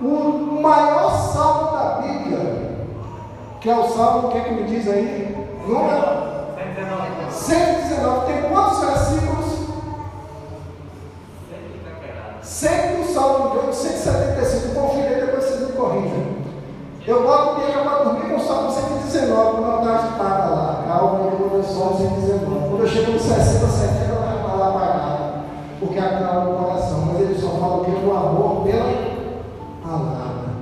[0.00, 2.86] O maior salmo da Bíblia,
[3.60, 5.48] que é o salmo, o que, é que me diz aí?
[5.66, 6.32] Número
[7.30, 8.26] 119.
[8.26, 9.52] Tem quantos versículos?
[12.42, 14.74] Sempre o salmo de hoje, 175.
[14.74, 16.42] Confira depois vocês me corrijam.
[17.06, 20.84] Eu boto o dia para dormir com o salmo 119, quando eu estava agitada lá.
[20.86, 22.68] Calma, eu vou no salmo 119.
[22.68, 25.21] Quando eu chego no 60, 70, eu vou lá apagada.
[25.82, 27.06] Porque acalma o coração.
[27.06, 27.90] Mas ele só fala o que?
[27.90, 28.84] O amor pela
[29.82, 30.52] palavra.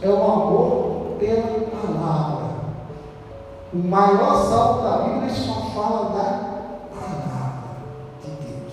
[0.00, 2.44] É o amor pela palavra.
[3.72, 6.24] O maior salmo da Bíblia só fala da
[6.94, 7.64] palavra
[8.22, 8.72] de Deus.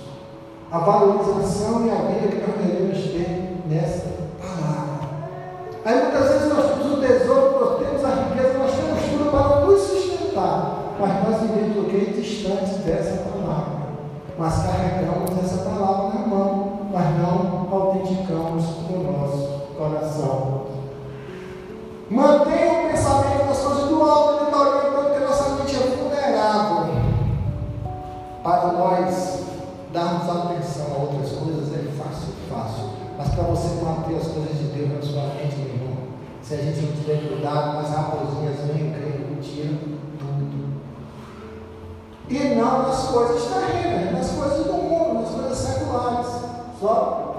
[0.71, 4.07] A valorização e a vida que nós devemos ter nessa
[4.39, 5.09] palavra.
[5.83, 9.65] Aí muitas vezes nós temos o tesouro, nós temos a riqueza, nós temos tudo para
[9.65, 10.77] nos sustentar.
[10.99, 12.21] Mas nós vivemos o que?
[12.21, 13.80] Distantes dessa palavra.
[14.41, 20.65] Mas carregamos essa palavra na mão, mas não autenticamos no nosso coração.
[22.09, 26.91] Mantenha o pensamento das coisas do alto, orientando porque nossa mente é vulnerável.
[28.41, 29.43] Para nós
[29.93, 32.89] darmos atenção a outras coisas é fácil, fácil.
[33.19, 35.97] Mas para você manter as coisas de Deus na sua mente, meu irmão,
[36.41, 39.77] se a gente não tiver cuidado, as raposinhas vêm creio tiram
[40.17, 40.80] tudo.
[42.31, 46.27] E não nas coisas terrenas, nas coisas do mundo, nas coisas seculares.
[46.79, 47.35] Só.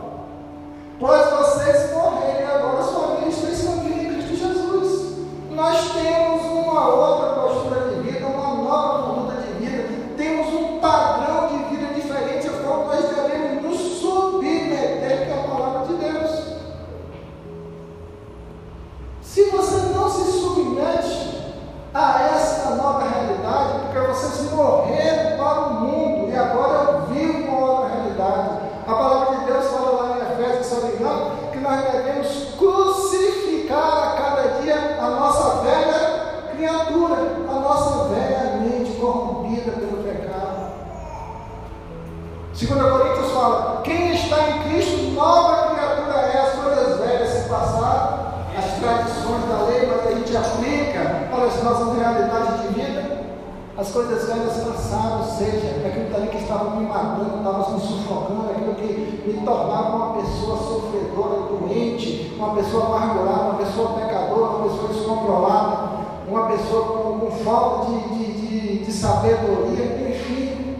[54.13, 59.45] Coisas velhas passaram, seja, aquilo que estava me matando, estava me sufocando, aquilo que me
[59.45, 65.89] tornava uma pessoa sofredora, doente, uma pessoa amargurada, uma pessoa pecadora, uma pessoa descontrolada,
[66.29, 70.77] uma pessoa com, com falta de, de, de, de sabedoria, enfim,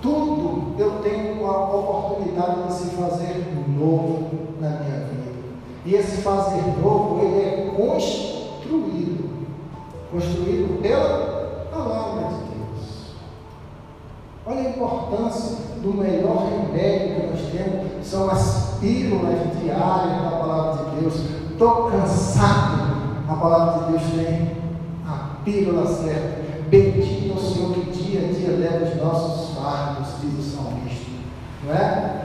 [0.00, 4.28] tudo eu tenho a oportunidade de se fazer novo
[4.60, 5.30] na minha vida.
[5.84, 9.30] E esse fazer novo, ele é construído.
[10.10, 12.50] Construído pela palavra de Deus.
[14.46, 20.84] Olha a importância do melhor remédio que nós temos, são as pílulas diárias da palavra
[20.84, 21.14] de Deus.
[21.52, 22.90] Estou cansado,
[23.28, 24.56] a palavra de Deus tem
[25.06, 26.50] a pílula certa.
[26.68, 31.10] Bendito o Senhor que dia a dia leva os nossos fardos, diz o salmista.
[31.64, 32.20] Não é?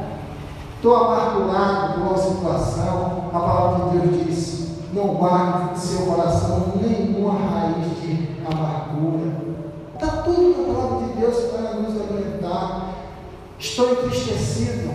[0.75, 6.73] Estou amargurado por uma situação, a palavra de Deus diz: não guarde em seu coração
[6.79, 9.55] nenhuma raiz de amargura.
[9.93, 12.93] Está tudo na palavra de Deus para nos alimentar.
[13.57, 14.93] Estou entristecido.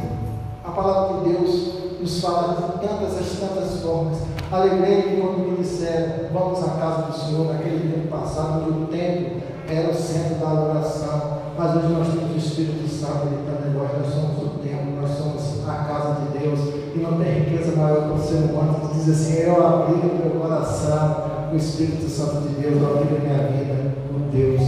[0.64, 4.18] A palavra de Deus nos fala de tantas as tantas formas.
[4.52, 9.40] Alegrei quando me disseram, vamos à casa do Senhor, naquele tempo passado, onde o templo
[9.68, 11.38] era o centro da adoração.
[11.56, 15.10] Mas hoje nós temos o Espírito Santo habitando em nós, nós somos o templo, nós
[15.12, 16.58] somos a casa de Deus.
[16.92, 20.18] E não tem riqueza maior que o ser humano que diz assim, eu abri o
[20.18, 24.60] meu coração, o Espírito Santo de Deus, eu abri a minha vida, o Deus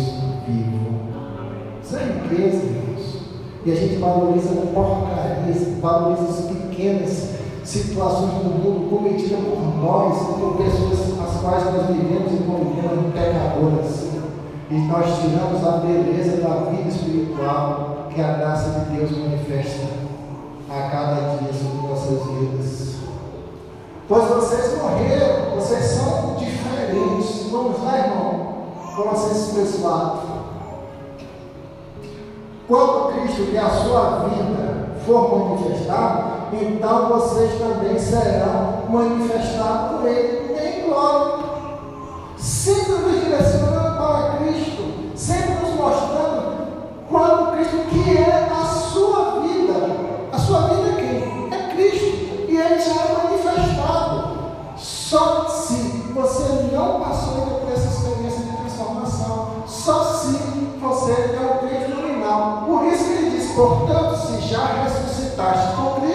[0.46, 0.92] vivo.
[1.82, 3.22] Isso é riqueza, irmãos.
[3.64, 7.31] E a gente valoriza porcarias, valoriza as pequenas
[7.72, 14.12] situações do mundo cometidas por nós, por pessoas as quais nós vivemos e convivemos pecadoras.
[14.70, 19.86] E nós tiramos a beleza da vida espiritual que a graça de Deus manifesta
[20.68, 22.96] a cada dia sobre nossas vidas.
[24.06, 27.50] Pois vocês morreram, vocês são diferentes.
[27.50, 28.52] Vamos lá, irmão?
[28.94, 30.20] Colossenses 3, 4.
[32.68, 40.54] Quando Cristo, é a sua vida, for manifestado, então vocês também serão manifestados por Ele
[40.58, 41.44] em glória.
[42.36, 46.52] Sempre nos direcionando para Cristo, sempre nos mostrando
[47.08, 49.72] quando Cristo, que é a sua vida.
[50.32, 51.52] A sua vida é quem?
[51.52, 52.50] É Cristo.
[52.50, 54.32] E Ele já é manifestado.
[54.76, 55.74] Só se
[56.14, 60.32] você não passou ainda por essa experiência de transformação, só se
[60.80, 62.64] você é o Cristo nominal.
[62.66, 66.11] Por isso que ele diz, portanto, se já ressuscitaste com Cristo,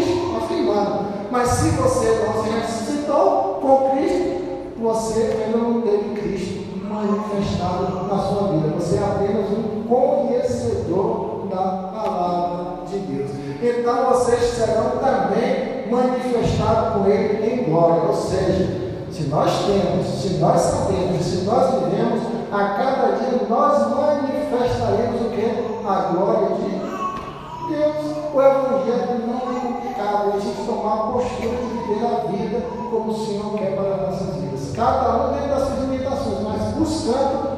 [1.38, 8.18] mas se você não se ressuscitou com Cristo, você ainda não teve Cristo manifestado na
[8.18, 8.70] sua vida.
[8.70, 13.30] Você é apenas um conhecedor da palavra de Deus.
[13.62, 18.02] Então vocês serão também manifestados com Ele em glória.
[18.08, 22.20] Ou seja, se nós temos, se nós sabemos, se nós vivemos,
[22.52, 25.86] a cada dia nós manifestaremos o que?
[25.88, 28.17] A glória de Deus.
[28.34, 33.12] O Evangelho não é complicado, a gente tomar a postura de viver a vida como
[33.12, 34.74] o Senhor quer para as nossas vidas.
[34.76, 37.58] Cada um dentro das suas limitações, mas buscando,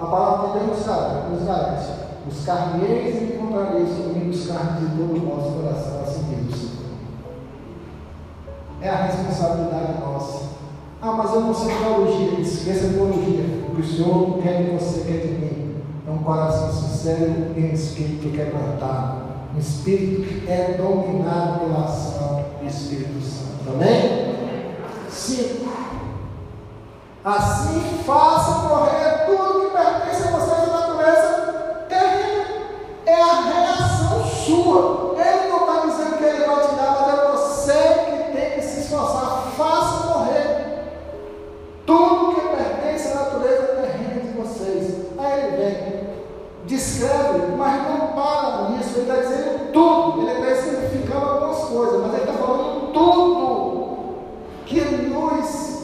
[0.00, 0.86] a palavra de Deus
[1.30, 2.08] nos garante.
[2.26, 6.70] Buscar-me-eis e encontrareis comigo, buscar de todo o nosso coração, assim diz
[8.82, 10.48] É a responsabilidade nossa.
[11.00, 12.40] Ah, mas eu não sei teologia.
[12.40, 13.44] Esqueça a teologia.
[13.68, 15.76] O que o Senhor quer de você, quer de mim.
[16.06, 19.27] É um coração sincero e um espírito quebrantado.
[19.54, 23.70] Um espírito é dominado pela ação do Espírito Santo.
[23.74, 24.36] Amém?
[25.10, 25.68] Cinco.
[27.24, 32.44] Assim faça morrer tudo que pertence a vocês da natureza terrena.
[33.06, 35.08] É a reação sua.
[46.68, 48.98] Descreve, mas não para nisso.
[48.98, 50.28] Ele está dizendo tudo.
[50.28, 53.88] Ele está exemplificando algumas coisas, mas ele está falando tudo
[54.66, 55.78] que nos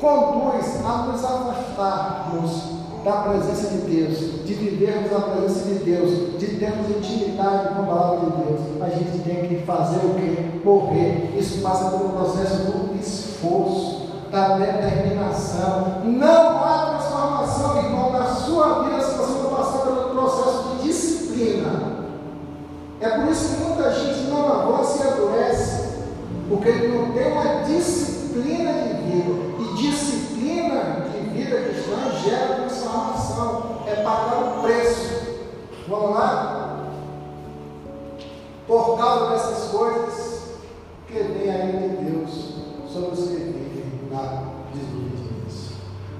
[0.00, 6.46] conduz a nos afastarmos da presença de Deus, de vivermos a presença de Deus, de
[6.58, 10.60] termos intimidade com a palavra de Deus, a gente tem que fazer o que?
[10.64, 11.34] Morrer.
[11.38, 16.02] Isso passa pelo processo do esforço, da determinação.
[16.04, 21.98] Não há transformação, irmão, na sua vida se você não passar pelo processo de disciplina.
[23.00, 25.88] É por isso que muita gente não avança e adoece,
[26.48, 29.48] porque ele não tem uma disciplina de vida
[29.78, 35.38] disciplina de vida cristã gera transformação, é pagar o preço.
[35.88, 36.90] Vamos lá?
[38.66, 40.42] Por causa dessas coisas,
[41.06, 42.54] que vem a de Deus
[42.92, 44.42] sobre os que vivem na
[44.74, 45.76] desobediência.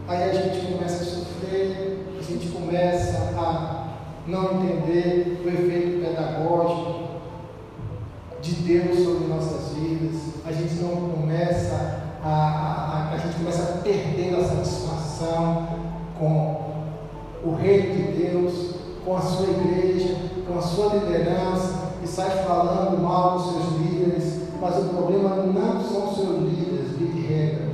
[0.07, 3.78] Aí a gente começa a sofrer, a gente começa a
[4.29, 7.09] não entender o efeito pedagógico
[8.43, 13.79] de Deus sobre nossas vidas, a gente não começa a, a, a, gente começa a
[13.79, 15.69] perder a satisfação
[16.19, 16.61] com
[17.43, 23.03] o reino de Deus, com a sua igreja, com a sua liderança, e sai falando
[23.03, 27.69] mal dos seus líderes, mas o problema não são seus líderes, de regra,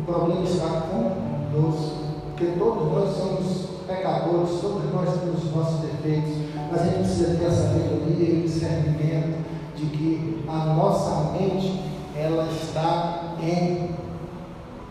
[0.00, 6.32] o problema está conosco, porque todos nós somos pecadores, todos nós temos os nossos defeitos,
[6.70, 9.44] mas a gente precisa ter essa sabedoria e discernimento
[9.76, 11.82] de que a nossa mente
[12.16, 13.90] ela está em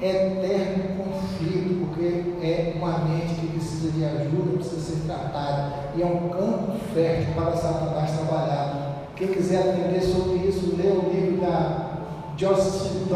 [0.01, 6.05] eterno conflito, porque é uma mente que precisa de ajuda, precisa ser tratada, e é
[6.05, 9.07] um campo fértil para Satanás trabalhar.
[9.15, 11.93] Quem quiser aprender sobre isso, lê o livro da
[12.35, 13.07] Joyce,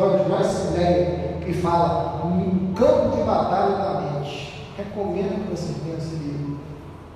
[0.73, 4.06] Meyer, que fala um campo de batalha da mente.
[4.77, 6.59] Recomendo que você tenha esse livro,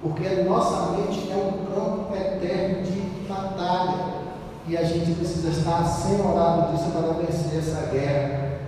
[0.02, 4.22] porque a nossa mente é um campo eterno de batalha.
[4.68, 8.62] E a gente precisa estar senhorado disso para vencer essa guerra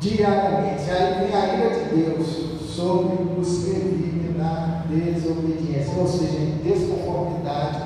[0.00, 0.90] diariamente.
[0.90, 2.26] Aí vem a ira de Deus
[2.74, 7.82] sobre os que vivem na desobediência, ou seja, em desconformidade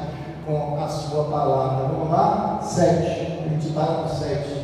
[0.46, 1.88] com a sua palavra.
[1.88, 2.60] Vamos lá?
[2.62, 3.42] Sete.
[3.44, 4.61] A gente para no sete.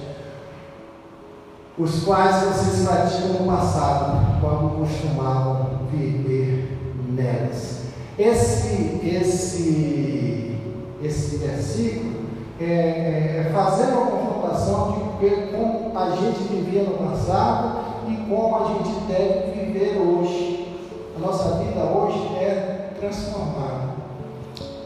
[1.78, 6.76] Os quais vocês praticam no passado, quando costumavam viver
[7.08, 7.82] nelas.
[8.18, 10.56] Esse, esse,
[11.00, 12.18] esse versículo
[12.60, 17.78] é, é, é fazendo uma confrontação de como a gente vivia no passado
[18.08, 20.76] e como a gente deve viver hoje.
[21.16, 23.88] A nossa vida hoje é transformada.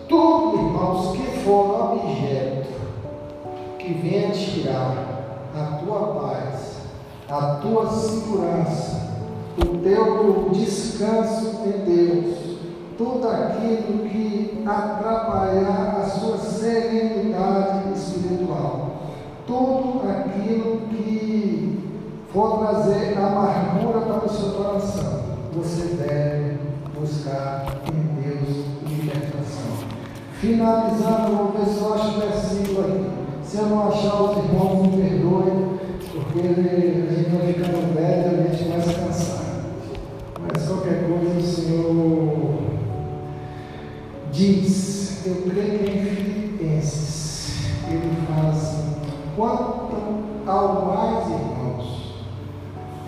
[0.08, 2.68] Tudo, irmãos, que for objeto
[3.78, 6.71] que venha tirar a tua paz,
[7.32, 9.10] a tua segurança,
[9.56, 12.58] o teu descanso em Deus,
[12.98, 18.90] tudo aquilo que atrapalhar a sua serenidade espiritual,
[19.46, 21.80] tudo aquilo que
[22.30, 25.20] for trazer amargura para o seu coração,
[25.54, 26.58] você deve
[26.94, 29.88] buscar em Deus libertação.
[30.34, 33.22] Finalizando, vou ver só versículo aqui.
[33.42, 35.71] Se eu não achar os irmãos, me perdoem,
[36.22, 39.42] porque a gente vai ficando velho a gente vai se cansar.
[40.40, 42.62] Mas qualquer coisa, o Senhor
[44.32, 47.54] diz, eu creio em Filipenses,
[47.88, 48.96] ele fala assim,
[49.36, 49.92] quanto
[50.46, 52.14] ao mais, irmãos,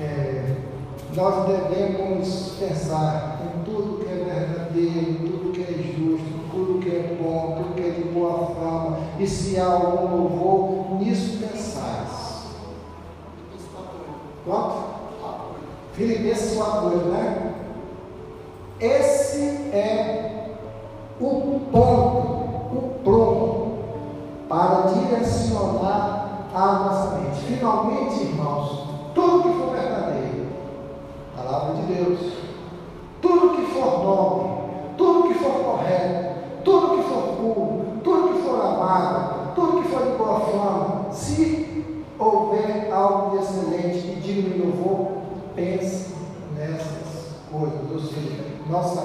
[0.01, 0.57] é,
[1.15, 7.16] nós devemos pensar em tudo que é verdadeiro, tudo que é justo, tudo que é
[7.20, 12.45] bom, tudo que é de boa fama, e se há algum louvor, nisso pensais.
[14.45, 14.95] Quanto?
[16.65, 17.44] Filipenses 4, né?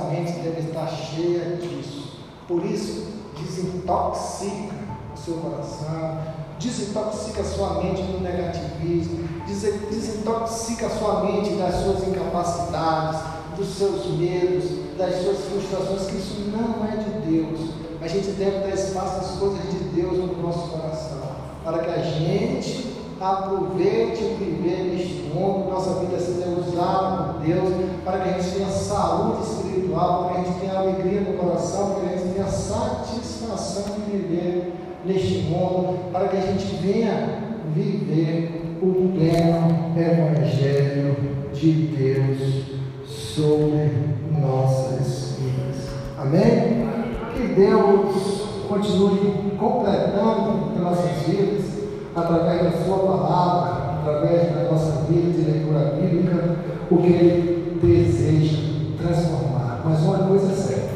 [0.10, 2.20] Mente deve estar cheia disso.
[2.48, 3.08] Por isso,
[3.40, 4.76] desintoxica
[5.14, 6.20] o seu coração,
[6.60, 13.22] desintoxica a sua mente do negativismo, desintoxica a sua mente das suas incapacidades,
[13.56, 17.72] dos seus medos, das suas frustrações, que isso não é de Deus.
[18.02, 21.22] A gente deve dar espaço às coisas de Deus no nosso coração,
[21.64, 22.89] para que a gente
[23.24, 27.74] aproveite o viver neste mundo, nossa vida seja usada por Deus,
[28.04, 31.92] para que a gente tenha saúde espiritual, para que a gente tenha alegria no coração,
[31.92, 34.74] para que a gente tenha satisfação de viver
[35.06, 37.40] neste mundo, para que a gente venha
[37.74, 41.16] viver o pleno Evangelho
[41.54, 42.64] de Deus
[43.06, 43.92] sobre
[44.40, 45.90] nossas vidas.
[46.18, 46.88] Amém?
[47.36, 51.79] Que Deus continue completando as nossas vidas
[52.16, 56.56] através da Sua palavra, através da nossa vida de leitura bíblica,
[56.90, 58.58] o que Ele deseja
[58.98, 59.82] transformar.
[59.86, 60.96] Mas uma coisa é certa: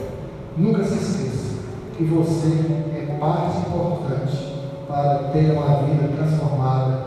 [0.57, 1.53] nunca se esqueça
[1.97, 2.47] que você
[2.95, 4.53] é parte importante
[4.87, 7.05] para ter uma vida transformada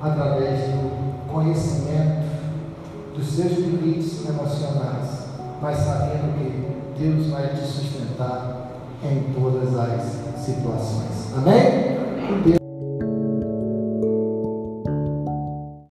[0.00, 2.26] através do conhecimento
[3.14, 5.26] dos seus limites emocionais,
[5.60, 8.68] mas sabendo que Deus vai te sustentar
[9.02, 10.02] em todas as
[10.38, 11.32] situações.
[11.36, 12.65] Amém?